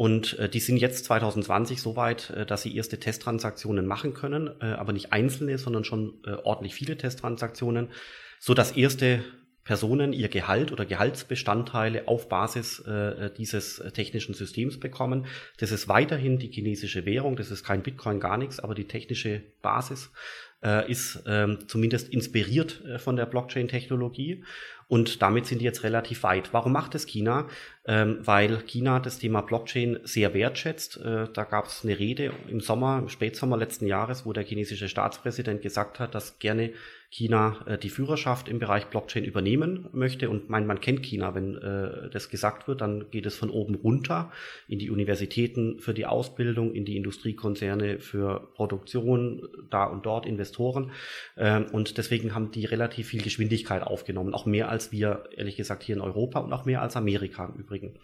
Und 0.00 0.38
äh, 0.38 0.48
die 0.48 0.60
sind 0.60 0.78
jetzt 0.78 1.04
2020 1.04 1.82
so 1.82 1.94
weit, 1.94 2.30
äh, 2.30 2.46
dass 2.46 2.62
sie 2.62 2.74
erste 2.74 2.98
Testtransaktionen 2.98 3.84
machen 3.84 4.14
können, 4.14 4.48
äh, 4.62 4.64
aber 4.64 4.94
nicht 4.94 5.12
einzelne, 5.12 5.58
sondern 5.58 5.84
schon 5.84 6.14
äh, 6.24 6.30
ordentlich 6.42 6.74
viele 6.74 6.96
Testtransaktionen, 6.96 7.90
so 8.38 8.54
dass 8.54 8.72
erste 8.72 9.22
Personen 9.62 10.14
ihr 10.14 10.30
Gehalt 10.30 10.72
oder 10.72 10.86
Gehaltsbestandteile 10.86 12.08
auf 12.08 12.30
Basis 12.30 12.78
äh, 12.80 13.30
dieses 13.36 13.76
technischen 13.92 14.32
Systems 14.32 14.80
bekommen. 14.80 15.26
Das 15.58 15.70
ist 15.70 15.86
weiterhin 15.86 16.38
die 16.38 16.50
chinesische 16.50 17.04
Währung, 17.04 17.36
das 17.36 17.50
ist 17.50 17.62
kein 17.62 17.82
Bitcoin, 17.82 18.20
gar 18.20 18.38
nichts, 18.38 18.58
aber 18.58 18.74
die 18.74 18.86
technische 18.86 19.42
Basis 19.60 20.12
äh, 20.64 20.90
ist 20.90 21.24
ähm, 21.26 21.58
zumindest 21.68 22.08
inspiriert 22.08 22.82
äh, 22.86 22.98
von 22.98 23.16
der 23.16 23.26
Blockchain-Technologie. 23.26 24.44
Und 24.90 25.22
damit 25.22 25.46
sind 25.46 25.60
die 25.60 25.64
jetzt 25.64 25.84
relativ 25.84 26.24
weit. 26.24 26.52
Warum 26.52 26.72
macht 26.72 26.96
es 26.96 27.06
China? 27.06 27.46
Ähm, 27.86 28.18
weil 28.22 28.56
China 28.66 28.98
das 28.98 29.20
Thema 29.20 29.40
Blockchain 29.40 30.00
sehr 30.02 30.34
wertschätzt. 30.34 30.96
Äh, 30.96 31.28
da 31.32 31.44
gab 31.44 31.66
es 31.66 31.84
eine 31.84 31.96
Rede 31.96 32.32
im 32.48 32.60
Sommer, 32.60 32.98
im 32.98 33.08
Spätsommer 33.08 33.56
letzten 33.56 33.86
Jahres, 33.86 34.26
wo 34.26 34.32
der 34.32 34.42
chinesische 34.42 34.88
Staatspräsident 34.88 35.62
gesagt 35.62 36.00
hat, 36.00 36.16
dass 36.16 36.40
gerne 36.40 36.72
China 37.10 37.64
äh, 37.66 37.76
die 37.76 37.90
Führerschaft 37.90 38.48
im 38.48 38.60
Bereich 38.60 38.86
Blockchain 38.86 39.24
übernehmen 39.24 39.88
möchte. 39.92 40.30
Und 40.30 40.48
mein, 40.48 40.64
man 40.64 40.80
kennt 40.80 41.02
China, 41.02 41.34
wenn 41.34 41.56
äh, 41.56 42.08
das 42.10 42.28
gesagt 42.28 42.68
wird, 42.68 42.80
dann 42.80 43.10
geht 43.10 43.26
es 43.26 43.34
von 43.34 43.50
oben 43.50 43.74
runter 43.74 44.30
in 44.68 44.78
die 44.78 44.90
Universitäten 44.90 45.80
für 45.80 45.92
die 45.92 46.06
Ausbildung, 46.06 46.72
in 46.72 46.84
die 46.84 46.96
Industriekonzerne 46.96 47.98
für 47.98 48.52
Produktion, 48.54 49.48
da 49.70 49.84
und 49.84 50.06
dort 50.06 50.24
Investoren. 50.24 50.92
Ähm, 51.36 51.66
und 51.72 51.98
deswegen 51.98 52.32
haben 52.32 52.52
die 52.52 52.64
relativ 52.64 53.08
viel 53.08 53.22
Geschwindigkeit 53.22 53.82
aufgenommen, 53.82 54.32
auch 54.32 54.46
mehr 54.46 54.68
als 54.68 54.92
wir, 54.92 55.24
ehrlich 55.36 55.56
gesagt, 55.56 55.82
hier 55.82 55.96
in 55.96 56.00
Europa 56.00 56.38
und 56.38 56.52
auch 56.52 56.64
mehr 56.64 56.80
als 56.80 56.94
Amerika 56.96 57.46
im 57.46 57.60
Übrigen. 57.60 57.98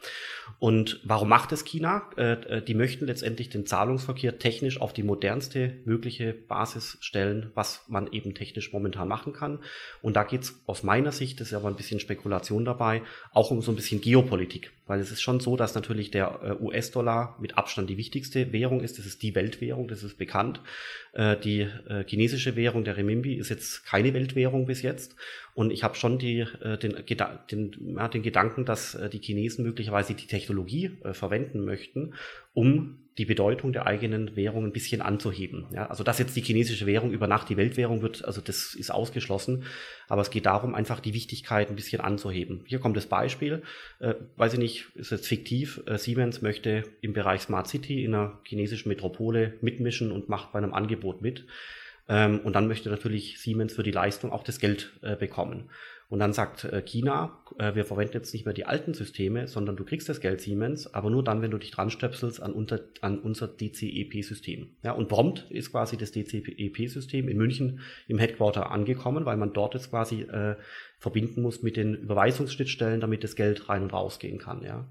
Und 0.58 1.00
warum 1.04 1.28
macht 1.28 1.52
es 1.52 1.64
China? 1.64 2.10
Äh, 2.16 2.32
äh, 2.32 2.62
die 2.62 2.74
möchten 2.74 3.06
letztendlich 3.06 3.50
den 3.50 3.66
Zahlungsverkehr 3.66 4.38
technisch 4.40 4.80
auf 4.80 4.92
die 4.92 5.04
modernste 5.04 5.74
mögliche 5.84 6.32
Basis 6.32 6.98
stellen, 7.00 7.52
was 7.54 7.84
man 7.86 8.12
eben 8.12 8.34
technisch 8.34 8.72
momentan 8.72 8.95
machen 9.04 9.32
kann. 9.32 9.59
Und 10.02 10.16
da 10.16 10.24
geht 10.24 10.42
es 10.42 10.61
aus 10.66 10.82
meiner 10.82 11.12
Sicht, 11.12 11.40
das 11.40 11.48
ist 11.48 11.54
aber 11.54 11.68
ein 11.68 11.76
bisschen 11.76 12.00
Spekulation 12.00 12.64
dabei, 12.64 13.02
auch 13.32 13.50
um 13.50 13.62
so 13.62 13.72
ein 13.72 13.76
bisschen 13.76 14.00
Geopolitik. 14.00 14.72
Weil 14.87 15.01
es 15.01 15.11
ist 15.11 15.20
schon 15.20 15.40
so, 15.40 15.57
dass 15.57 15.75
natürlich 15.75 16.11
der 16.11 16.40
äh, 16.61 16.62
US-Dollar 16.62 17.37
mit 17.40 17.59
Abstand 17.59 17.90
die 17.90 17.96
wichtigste 17.96 18.53
Währung 18.53 18.81
ist. 18.81 18.99
Das 18.99 19.07
ist 19.07 19.22
die 19.22 19.35
Weltwährung, 19.35 19.88
das 19.88 20.05
ist 20.05 20.16
bekannt. 20.16 20.61
Äh, 21.12 21.37
die 21.37 21.62
äh, 21.88 22.05
chinesische 22.07 22.55
Währung, 22.55 22.85
der 22.85 22.96
Renminbi, 22.96 23.35
ist 23.35 23.49
jetzt 23.49 23.85
keine 23.85 24.14
Weltwährung 24.14 24.66
bis 24.66 24.83
jetzt. 24.83 25.16
Und 25.55 25.72
ich 25.72 25.83
habe 25.83 25.94
schon 25.94 26.18
die, 26.18 26.46
den, 26.83 26.96
den, 27.07 27.96
den 28.12 28.22
Gedanken, 28.22 28.66
dass 28.66 28.99
die 29.11 29.22
Chinesen 29.22 29.64
möglicherweise 29.64 30.12
die 30.12 30.27
Technologie 30.27 30.99
verwenden 31.12 31.64
möchten, 31.64 32.12
um 32.53 32.99
die 33.18 33.25
Bedeutung 33.25 33.72
der 33.72 33.87
eigenen 33.87 34.37
Währung 34.37 34.64
ein 34.66 34.72
bisschen 34.72 35.01
anzuheben. 35.01 35.66
Ja, 35.72 35.87
also 35.87 36.05
dass 36.05 36.18
jetzt 36.18 36.37
die 36.37 36.42
chinesische 36.42 36.85
Währung 36.85 37.12
über 37.12 37.27
Nacht 37.27 37.49
die 37.49 37.57
Weltwährung 37.57 38.03
wird, 38.03 38.25
also 38.25 38.40
das 38.42 38.75
ist 38.75 38.90
ausgeschlossen. 38.90 39.64
Aber 40.09 40.20
es 40.20 40.31
geht 40.31 40.46
darum, 40.46 40.75
einfach 40.75 41.01
die 41.01 41.14
Wichtigkeit 41.14 41.70
ein 41.70 41.77
bisschen 41.77 42.01
anzuheben. 42.01 42.62
Hier 42.66 42.79
kommt 42.79 42.96
das 42.96 43.07
Beispiel, 43.07 43.62
äh, 44.01 44.14
weiß 44.37 44.53
ich 44.53 44.59
nicht, 44.59 44.75
ist 44.94 45.10
jetzt 45.10 45.26
fiktiv, 45.26 45.82
äh, 45.86 45.98
Siemens 45.98 46.42
möchte 46.42 46.84
im 47.00 47.12
Bereich 47.12 47.42
Smart 47.42 47.68
City 47.68 48.04
in 48.04 48.14
einer 48.14 48.38
chinesischen 48.44 48.88
Metropole 48.88 49.54
mitmischen 49.60 50.12
und 50.12 50.28
macht 50.28 50.52
bei 50.52 50.58
einem 50.58 50.74
Angebot 50.74 51.22
mit. 51.22 51.46
Ähm, 52.08 52.40
und 52.40 52.52
dann 52.54 52.68
möchte 52.68 52.88
natürlich 52.88 53.38
Siemens 53.38 53.74
für 53.74 53.82
die 53.82 53.90
Leistung 53.90 54.32
auch 54.32 54.44
das 54.44 54.58
Geld 54.58 54.92
äh, 55.02 55.16
bekommen. 55.16 55.70
Und 56.08 56.20
dann 56.20 56.32
sagt 56.32 56.64
äh, 56.64 56.82
China, 56.82 57.42
äh, 57.58 57.74
wir 57.74 57.84
verwenden 57.84 58.14
jetzt 58.14 58.32
nicht 58.32 58.44
mehr 58.44 58.54
die 58.54 58.64
alten 58.64 58.94
Systeme, 58.94 59.48
sondern 59.48 59.76
du 59.76 59.84
kriegst 59.84 60.08
das 60.08 60.20
Geld 60.20 60.40
Siemens, 60.40 60.94
aber 60.94 61.10
nur 61.10 61.24
dann, 61.24 61.42
wenn 61.42 61.50
du 61.50 61.58
dich 61.58 61.72
dran 61.72 61.90
stöpselst 61.90 62.40
an, 62.40 62.52
unter, 62.52 62.80
an 63.00 63.18
unser 63.18 63.48
DCEP-System. 63.48 64.76
Ja, 64.84 64.92
und 64.92 65.08
prompt 65.08 65.46
ist 65.50 65.72
quasi 65.72 65.96
das 65.96 66.12
DCEP-System 66.12 67.28
in 67.28 67.36
München 67.36 67.80
im 68.06 68.18
Headquarter 68.18 68.70
angekommen, 68.70 69.24
weil 69.24 69.36
man 69.36 69.52
dort 69.52 69.74
jetzt 69.74 69.90
quasi 69.90 70.22
äh, 70.22 70.54
verbinden 70.98 71.42
muss 71.42 71.62
mit 71.62 71.76
den 71.76 71.94
Überweisungsschnittstellen, 71.94 73.00
damit 73.00 73.24
das 73.24 73.34
Geld 73.34 73.68
rein 73.68 73.82
und 73.82 73.92
raus 73.92 74.20
gehen 74.20 74.38
kann. 74.38 74.62
Ja. 74.62 74.88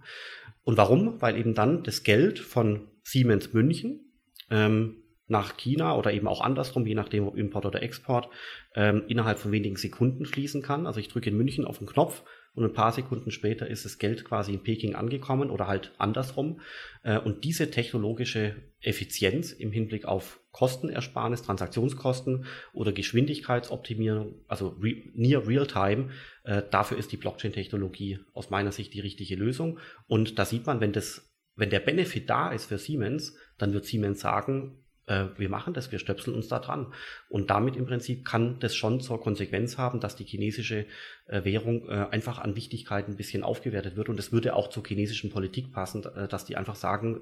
Und 0.64 0.76
warum? 0.76 1.22
Weil 1.22 1.38
eben 1.38 1.54
dann 1.54 1.84
das 1.84 2.04
Geld 2.04 2.40
von 2.40 2.90
Siemens 3.04 3.54
München 3.54 4.02
ähm, 4.50 4.98
nach 5.28 5.58
China 5.58 5.96
oder 5.98 6.14
eben 6.14 6.28
auch 6.28 6.42
andersrum, 6.42 6.86
je 6.86 6.96
nachdem 6.96 7.28
ob 7.28 7.38
Import 7.38 7.66
oder 7.66 7.82
Export, 7.82 8.30
ähm, 8.76 9.04
innerhalb 9.08 9.40
von 9.40 9.52
wenigen 9.52 9.76
Sekunden 9.76 10.26
fließen 10.26 10.62
kann. 10.62 10.86
Also 10.86 11.00
ich 11.00 11.08
drücke 11.08 11.30
in 11.30 11.38
München 11.38 11.66
auf 11.66 11.80
den 11.80 11.88
Knopf 11.88 12.24
und 12.54 12.64
ein 12.64 12.74
paar 12.74 12.92
Sekunden 12.92 13.32
später 13.32 13.68
ist 13.68 13.84
das 13.84 13.98
Geld 13.98 14.24
quasi 14.24 14.54
in 14.54 14.64
Peking 14.64 14.96
angekommen 14.96 15.50
oder 15.50 15.68
halt 15.68 15.92
andersrum. 15.98 16.62
Äh, 17.04 17.20
und 17.20 17.44
diese 17.44 17.70
technologische 17.72 18.56
Effizienz 18.80 19.52
im 19.52 19.72
Hinblick 19.72 20.06
auf 20.06 20.40
Kostenersparnis, 20.52 21.42
Transaktionskosten 21.42 22.46
oder 22.72 22.94
Geschwindigkeitsoptimierung, 22.94 24.36
also 24.48 24.78
re 24.82 24.96
near 25.16 25.48
real-time, 25.48 26.12
äh, 26.44 26.62
dafür 26.70 26.98
ist 26.98 27.12
die 27.12 27.18
Blockchain-Technologie 27.18 28.20
aus 28.34 28.52
meiner 28.52 28.72
Sicht 28.72 28.94
die 28.94 29.02
richtige 29.02 29.36
Lösung. 29.36 29.80
Und 30.08 30.40
da 30.40 30.46
sieht 30.46 30.66
man, 30.66 30.80
wenn 30.80 30.94
das 30.94 31.30
wenn 31.56 31.70
der 31.70 31.80
Benefit 31.80 32.30
da 32.30 32.52
ist 32.52 32.66
für 32.66 32.78
Siemens, 32.78 33.38
dann 33.58 33.74
wird 33.74 33.86
Siemens 33.86 34.20
sagen, 34.20 34.85
äh, 35.08 35.26
wir 35.38 35.50
machen 35.50 35.74
das, 35.74 35.92
wir 35.92 36.00
stöpseln 36.00 36.36
uns 36.36 36.48
da 36.48 36.60
dran. 36.60 36.88
Und 37.30 37.50
damit 37.50 37.76
im 37.76 37.86
Prinzip 37.86 38.26
kann 38.26 38.60
das 38.60 38.76
schon 38.76 39.02
zur 39.02 39.22
Konsequenz 39.22 39.78
haben, 39.78 40.00
dass 40.00 40.16
die 40.16 40.24
chinesische 40.24 40.86
äh, 41.28 41.44
Währung 41.44 41.88
äh, 41.88 42.08
einfach 42.12 42.40
an 42.40 42.56
Wichtigkeit 42.56 43.08
ein 43.08 43.16
bisschen 43.16 43.44
aufgewertet 43.44 43.96
wird. 43.96 44.10
Und 44.10 44.20
es 44.20 44.32
würde 44.32 44.56
auch 44.56 44.70
zur 44.70 44.86
chinesischen 44.86 45.30
Politik 45.32 45.72
passen, 45.72 46.04
dass 46.30 46.46
die 46.46 46.56
einfach 46.58 46.76
sagen, 46.76 47.22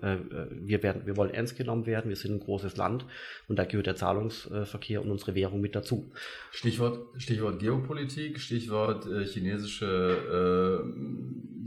wir, 0.52 0.84
werden, 0.84 1.06
wir 1.06 1.18
wollen 1.18 1.34
ernst 1.34 1.58
genommen 1.58 1.86
werden, 1.86 2.10
wir 2.10 2.16
sind 2.16 2.36
ein 2.36 2.40
großes 2.40 2.78
Land 2.78 3.06
und 3.48 3.58
da 3.58 3.66
gehört 3.66 3.88
der 3.88 3.96
Zahlungsverkehr 3.96 5.02
und 5.02 5.12
unsere 5.12 5.36
Währung 5.36 5.62
mit 5.62 5.76
dazu. 5.76 6.12
Stichwort, 6.52 7.00
Stichwort 7.18 7.60
Geopolitik, 7.60 8.40
Stichwort 8.40 9.06
chinesische, 9.06 10.84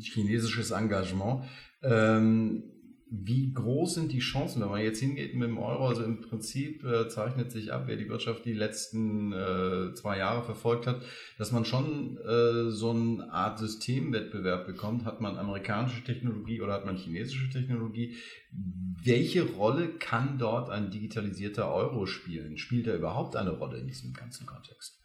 chinesisches 0.01 0.71
Engagement. 0.71 1.45
Ähm, 1.83 2.76
wie 3.09 3.53
groß 3.53 3.95
sind 3.95 4.13
die 4.13 4.19
Chancen, 4.19 4.61
wenn 4.63 4.69
man 4.69 4.83
jetzt 4.83 4.99
hingeht 4.99 5.35
mit 5.35 5.49
dem 5.49 5.59
Euro? 5.59 5.87
Also 5.87 6.03
im 6.03 6.21
Prinzip 6.21 6.85
äh, 6.85 7.09
zeichnet 7.09 7.53
sich 7.53 7.73
ab, 7.73 7.85
wer 7.87 7.97
die 7.97 8.09
Wirtschaft 8.09 8.45
die 8.45 8.53
letzten 8.53 9.33
äh, 9.33 9.95
zwei 9.95 10.19
Jahre 10.19 10.43
verfolgt 10.43 10.89
hat, 10.89 11.03
dass 11.39 11.53
man 11.53 11.65
schon 11.65 12.19
äh, 12.19 12.71
so 12.71 12.91
eine 12.91 13.33
Art 13.33 13.61
Systemwettbewerb 13.61 14.67
bekommt. 14.67 15.05
Hat 15.05 15.21
man 15.21 15.39
amerikanische 15.39 16.03
Technologie 16.03 16.61
oder 16.61 16.73
hat 16.73 16.85
man 16.85 16.97
chinesische 16.97 17.49
Technologie? 17.49 18.17
Welche 18.51 19.45
Rolle 19.45 19.89
kann 19.99 20.39
dort 20.39 20.69
ein 20.71 20.91
digitalisierter 20.91 21.73
Euro 21.73 22.07
spielen? 22.07 22.59
Spielt 22.59 22.89
er 22.89 22.97
überhaupt 22.97 23.37
eine 23.37 23.51
Rolle 23.51 23.79
in 23.79 23.87
diesem 23.87 24.15
ganzen 24.15 24.47
Kontext? 24.47 24.99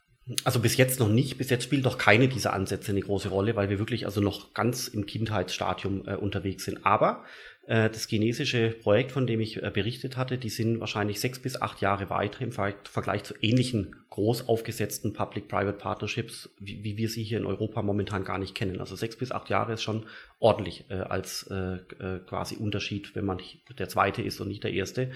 Also 0.44 0.60
bis 0.60 0.78
jetzt 0.78 1.00
noch 1.00 1.10
nicht. 1.10 1.38
Bis 1.38 1.50
jetzt 1.50 1.64
spielt 1.64 1.86
doch 1.86 1.98
keine 1.98 2.28
dieser 2.28 2.54
Ansätze 2.54 2.92
eine 2.92 3.02
große 3.02 3.30
Rolle, 3.30 3.56
weil 3.56 3.70
wir 3.70 3.80
wirklich 3.80 4.06
also 4.06 4.22
noch 4.22 4.54
ganz 4.54 4.88
im 4.88 5.06
Kindheitsstadium 5.06 6.08
äh, 6.08 6.16
unterwegs 6.16 6.66
sind. 6.66 6.86
Aber 6.86 7.24
das 7.72 8.08
chinesische 8.08 8.70
Projekt, 8.70 9.14
von 9.14 9.26
dem 9.26 9.40
ich 9.40 9.64
äh, 9.64 9.72
berichtet 9.74 10.18
hatte, 10.18 10.38
die 10.38 10.50
sind 10.50 10.82
wahrscheinlich 10.82 11.22
sechs 11.22 11.40
bis 11.40 11.62
acht 11.62 11.80
Jahre 11.80 12.10
weiter 12.10 12.42
im 12.42 12.52
Vergleich 12.52 13.24
zu 13.24 13.34
ähnlichen 13.42 13.96
groß 14.10 14.50
aufgesetzten 14.50 15.14
Public-Private 15.14 15.78
Partnerships, 15.78 16.50
wie, 16.60 16.84
wie, 16.84 16.98
wir 16.98 17.08
sie 17.08 17.24
hier 17.24 17.38
in 17.38 17.46
Europa 17.46 17.82
momentan 17.82 18.26
gar 18.26 18.40
nicht 18.40 18.56
kennen. 18.56 18.82
Also 18.82 18.98
sechs 18.98 19.16
bis 19.16 19.32
acht 19.32 19.50
Jahre 19.50 19.72
ist 19.74 19.84
schon 19.84 20.06
ordentlich 20.40 20.84
äh, 20.90 20.96
als 20.96 21.44
äh, 21.50 21.76
äh, 21.76 22.20
quasi 22.28 22.58
Unterschied, 22.58 23.16
wenn 23.16 23.24
man 23.24 23.40
der 23.78 23.88
zweite 23.88 24.22
ist 24.22 24.42
und 24.42 24.50
nicht 24.50 24.66
der 24.66 24.74
erste. 24.74 25.12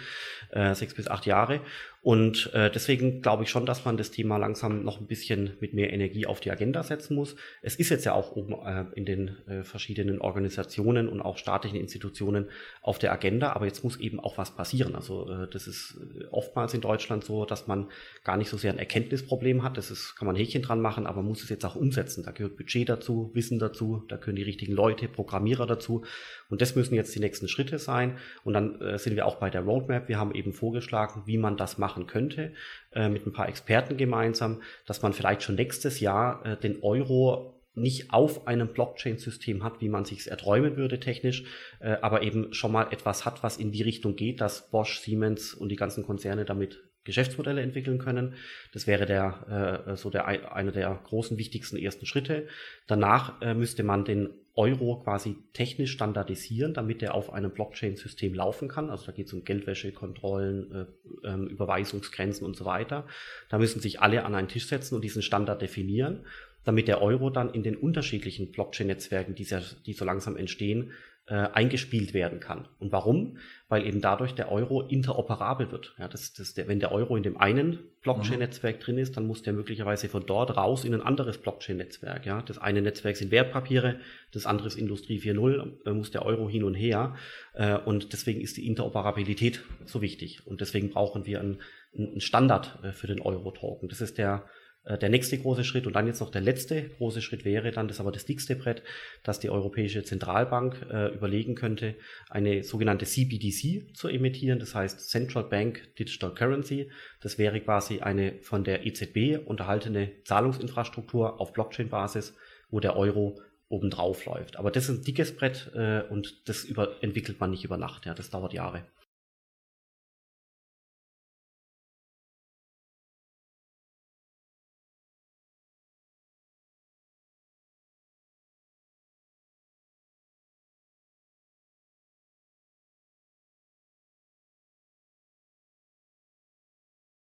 Äh, 0.51 0.75
sechs 0.75 0.93
bis 0.93 1.09
acht 1.09 1.25
Jahre. 1.25 1.59
Und 2.05 2.53
äh, 2.53 2.69
deswegen 2.69 3.23
glaube 3.23 3.45
ich 3.45 3.49
schon, 3.49 3.65
dass 3.65 3.83
man 3.83 3.97
das 3.97 4.11
Thema 4.11 4.37
langsam 4.37 4.83
noch 4.83 5.01
ein 5.01 5.07
bisschen 5.07 5.57
mit 5.59 5.73
mehr 5.73 5.91
Energie 5.91 6.27
auf 6.27 6.39
die 6.39 6.51
Agenda 6.51 6.83
setzen 6.83 7.15
muss. 7.15 7.35
Es 7.63 7.77
ist 7.77 7.89
jetzt 7.89 8.05
ja 8.05 8.13
auch 8.13 8.35
oben 8.35 8.53
äh, 8.63 8.85
in 8.93 9.05
den 9.05 9.35
äh, 9.47 9.63
verschiedenen 9.63 10.21
Organisationen 10.21 11.09
und 11.09 11.19
auch 11.19 11.39
staatlichen 11.39 11.79
Institutionen 11.79 12.51
auf 12.83 12.99
der 12.99 13.11
Agenda, 13.11 13.53
aber 13.53 13.65
jetzt 13.65 13.83
muss 13.83 13.99
eben 13.99 14.19
auch 14.19 14.37
was 14.37 14.55
passieren. 14.55 14.93
Also 14.93 15.27
äh, 15.27 15.47
das 15.49 15.65
ist 15.65 15.97
äh, 16.19 16.25
oftmals 16.25 16.75
in 16.75 16.81
Deutschland 16.81 17.23
so, 17.23 17.43
dass 17.43 17.65
man 17.65 17.89
gar 18.23 18.37
nicht 18.37 18.49
so 18.49 18.57
sehr 18.57 18.71
ein 18.71 18.77
Erkenntnisproblem 18.77 19.63
hat. 19.63 19.75
Das 19.75 19.89
ist, 19.89 20.15
kann 20.15 20.27
man 20.27 20.35
Häkchen 20.35 20.61
dran 20.61 20.81
machen, 20.81 21.07
aber 21.07 21.23
man 21.23 21.29
muss 21.29 21.41
es 21.41 21.49
jetzt 21.49 21.65
auch 21.65 21.75
umsetzen. 21.75 22.23
Da 22.23 22.29
gehört 22.29 22.55
Budget 22.55 22.87
dazu, 22.87 23.31
Wissen 23.33 23.57
dazu, 23.57 24.03
da 24.09 24.17
gehören 24.17 24.35
die 24.35 24.43
richtigen 24.43 24.73
Leute, 24.73 25.07
Programmierer 25.07 25.65
dazu. 25.65 26.03
Und 26.49 26.61
das 26.61 26.75
müssen 26.75 26.93
jetzt 26.93 27.15
die 27.15 27.19
nächsten 27.19 27.47
Schritte 27.47 27.79
sein. 27.79 28.19
Und 28.43 28.53
dann 28.53 28.79
äh, 28.79 28.99
sind 28.99 29.15
wir 29.15 29.25
auch 29.25 29.37
bei 29.37 29.49
der 29.49 29.61
Roadmap. 29.61 30.07
Wir 30.07 30.19
haben 30.19 30.35
eben 30.35 30.53
vorgeschlagen, 30.53 31.23
wie 31.25 31.39
man 31.39 31.57
das 31.57 31.79
machen 31.95 32.07
könnte, 32.07 32.53
äh, 32.93 33.09
mit 33.09 33.25
ein 33.25 33.33
paar 33.33 33.47
Experten 33.47 33.97
gemeinsam, 33.97 34.61
dass 34.85 35.01
man 35.01 35.13
vielleicht 35.13 35.43
schon 35.43 35.55
nächstes 35.55 35.99
Jahr 35.99 36.45
äh, 36.45 36.57
den 36.57 36.83
Euro 36.83 37.53
nicht 37.73 38.13
auf 38.13 38.47
einem 38.47 38.69
Blockchain-System 38.69 39.63
hat, 39.63 39.81
wie 39.81 39.89
man 39.89 40.05
sich 40.05 40.29
erträumen 40.29 40.77
würde 40.77 40.99
technisch, 40.99 41.43
äh, 41.79 41.97
aber 42.01 42.21
eben 42.21 42.53
schon 42.53 42.71
mal 42.71 42.87
etwas 42.91 43.25
hat, 43.25 43.43
was 43.43 43.57
in 43.57 43.71
die 43.71 43.81
Richtung 43.81 44.15
geht, 44.15 44.39
dass 44.39 44.69
Bosch, 44.69 44.99
Siemens 44.99 45.53
und 45.53 45.69
die 45.69 45.75
ganzen 45.75 46.05
Konzerne 46.05 46.45
damit 46.45 46.83
Geschäftsmodelle 47.05 47.61
entwickeln 47.61 47.99
können. 47.99 48.33
Das 48.73 48.87
wäre 48.87 49.05
der, 49.05 49.85
äh, 49.87 49.95
so 49.95 50.09
der, 50.09 50.27
einer 50.27 50.71
der 50.71 50.99
großen, 51.03 51.37
wichtigsten 51.37 51.77
ersten 51.77 52.05
Schritte. 52.05 52.47
Danach 52.87 53.41
äh, 53.41 53.53
müsste 53.53 53.83
man 53.83 54.03
den 54.03 54.29
Euro 54.55 55.01
quasi 55.03 55.35
technisch 55.53 55.91
standardisieren, 55.91 56.73
damit 56.73 57.03
er 57.03 57.13
auf 57.13 57.31
einem 57.31 57.51
Blockchain-System 57.51 58.33
laufen 58.33 58.67
kann. 58.67 58.89
Also 58.89 59.05
da 59.05 59.11
geht 59.11 59.27
es 59.27 59.33
um 59.33 59.43
Geldwäschekontrollen, 59.43 60.87
äh, 61.23 61.27
äh, 61.27 61.45
Überweisungsgrenzen 61.51 62.45
und 62.45 62.55
so 62.55 62.65
weiter. 62.65 63.05
Da 63.49 63.59
müssen 63.59 63.81
sich 63.81 64.01
alle 64.01 64.23
an 64.23 64.33
einen 64.33 64.47
Tisch 64.47 64.67
setzen 64.67 64.95
und 64.95 65.03
diesen 65.03 65.21
Standard 65.21 65.61
definieren, 65.61 66.25
damit 66.63 66.87
der 66.87 67.01
Euro 67.01 67.29
dann 67.29 67.53
in 67.53 67.63
den 67.63 67.75
unterschiedlichen 67.75 68.51
Blockchain-Netzwerken, 68.51 69.35
die, 69.35 69.47
die 69.85 69.93
so 69.93 70.05
langsam 70.05 70.37
entstehen, 70.37 70.91
äh, 71.27 71.33
eingespielt 71.33 72.13
werden 72.13 72.39
kann. 72.39 72.67
Und 72.79 72.91
warum? 72.91 73.37
Weil 73.67 73.87
eben 73.87 73.99
dadurch 73.99 74.35
der 74.35 74.51
Euro 74.51 74.81
interoperabel 74.81 75.71
wird. 75.71 75.95
Ja, 75.97 76.07
das, 76.07 76.33
das 76.33 76.53
der, 76.53 76.67
wenn 76.67 76.79
der 76.79 76.91
Euro 76.91 77.15
in 77.15 77.23
dem 77.23 77.37
einen 77.37 77.79
Blockchain-Netzwerk 78.03 78.77
mhm. 78.77 78.81
drin 78.81 78.97
ist, 78.99 79.17
dann 79.17 79.25
muss 79.25 79.41
der 79.41 79.53
möglicherweise 79.53 80.07
von 80.07 80.25
dort 80.27 80.55
raus 80.55 80.85
in 80.85 80.93
ein 80.93 81.01
anderes 81.01 81.39
Blockchain-Netzwerk. 81.39 82.27
Ja, 82.27 82.43
das 82.43 82.59
eine 82.59 82.81
Netzwerk 82.83 83.17
sind 83.17 83.31
Wertpapiere, 83.31 83.99
das 84.31 84.45
andere 84.45 84.67
ist 84.67 84.77
Industrie 84.77 85.19
4.0, 85.19 85.83
da 85.83 85.93
muss 85.93 86.11
der 86.11 86.25
Euro 86.25 86.47
hin 86.47 86.63
und 86.63 86.75
her. 86.75 87.15
Äh, 87.53 87.77
und 87.77 88.13
deswegen 88.13 88.41
ist 88.41 88.57
die 88.57 88.67
Interoperabilität 88.67 89.63
so 89.85 90.01
wichtig. 90.01 90.45
Und 90.45 90.61
deswegen 90.61 90.91
brauchen 90.91 91.25
wir 91.25 91.39
einen, 91.39 91.57
einen 91.97 92.21
Standard 92.21 92.77
äh, 92.83 92.91
für 92.91 93.07
den 93.07 93.19
Euro-Token. 93.19 93.89
Das 93.89 94.01
ist 94.01 94.19
der 94.19 94.45
Äh, 94.45 94.64
der 94.85 95.09
nächste 95.09 95.37
große 95.37 95.63
Schritt 95.63 95.87
und 95.87 95.93
dann 95.93 96.07
jetzt 96.07 96.19
noch 96.19 96.29
der 96.29 96.41
letzte 96.41 96.89
große 96.89 97.21
Schritt 97.21 97.43
wäre 97.43 97.71
dann, 97.71 97.87
das 97.87 97.97
ist 97.97 98.01
aber 98.01 98.11
das 98.11 98.25
dickste 98.25 98.55
Brett, 98.55 98.83
dass 99.23 99.39
die 99.39 99.49
Europäische 99.49 100.03
Zentralbank 100.03 100.85
äh, 100.91 101.07
überlegen 101.13 101.55
könnte, 101.55 101.95
eine 102.29 102.63
sogenannte 102.63 103.05
CBDC 103.05 103.95
zu 103.95 104.07
emittieren, 104.07 104.59
das 104.59 104.75
heißt 104.75 105.09
Central 105.09 105.45
Bank 105.45 105.95
Digital 105.97 106.33
Currency. 106.33 106.91
Das 107.21 107.37
wäre 107.37 107.59
quasi 107.61 108.01
eine 108.01 108.33
von 108.41 108.63
der 108.63 108.85
EZB 108.85 109.45
unterhaltene 109.45 110.11
Zahlungsinfrastruktur 110.23 111.39
auf 111.41 111.53
Blockchain-Basis, 111.53 112.35
wo 112.69 112.79
der 112.79 112.95
Euro 112.95 113.39
obendrauf 113.69 114.25
läuft. 114.25 114.57
Aber 114.57 114.69
das 114.69 114.89
ist 114.89 114.99
ein 114.99 115.03
dickes 115.03 115.35
Brett 115.35 115.71
äh, 115.73 116.03
und 116.09 116.47
das 116.47 116.63
über, 116.63 117.01
entwickelt 117.01 117.39
man 117.39 117.49
nicht 117.49 117.63
über 117.63 117.77
Nacht, 117.77 118.05
ja, 118.05 118.13
das 118.13 118.29
dauert 118.29 118.53
Jahre. 118.53 118.85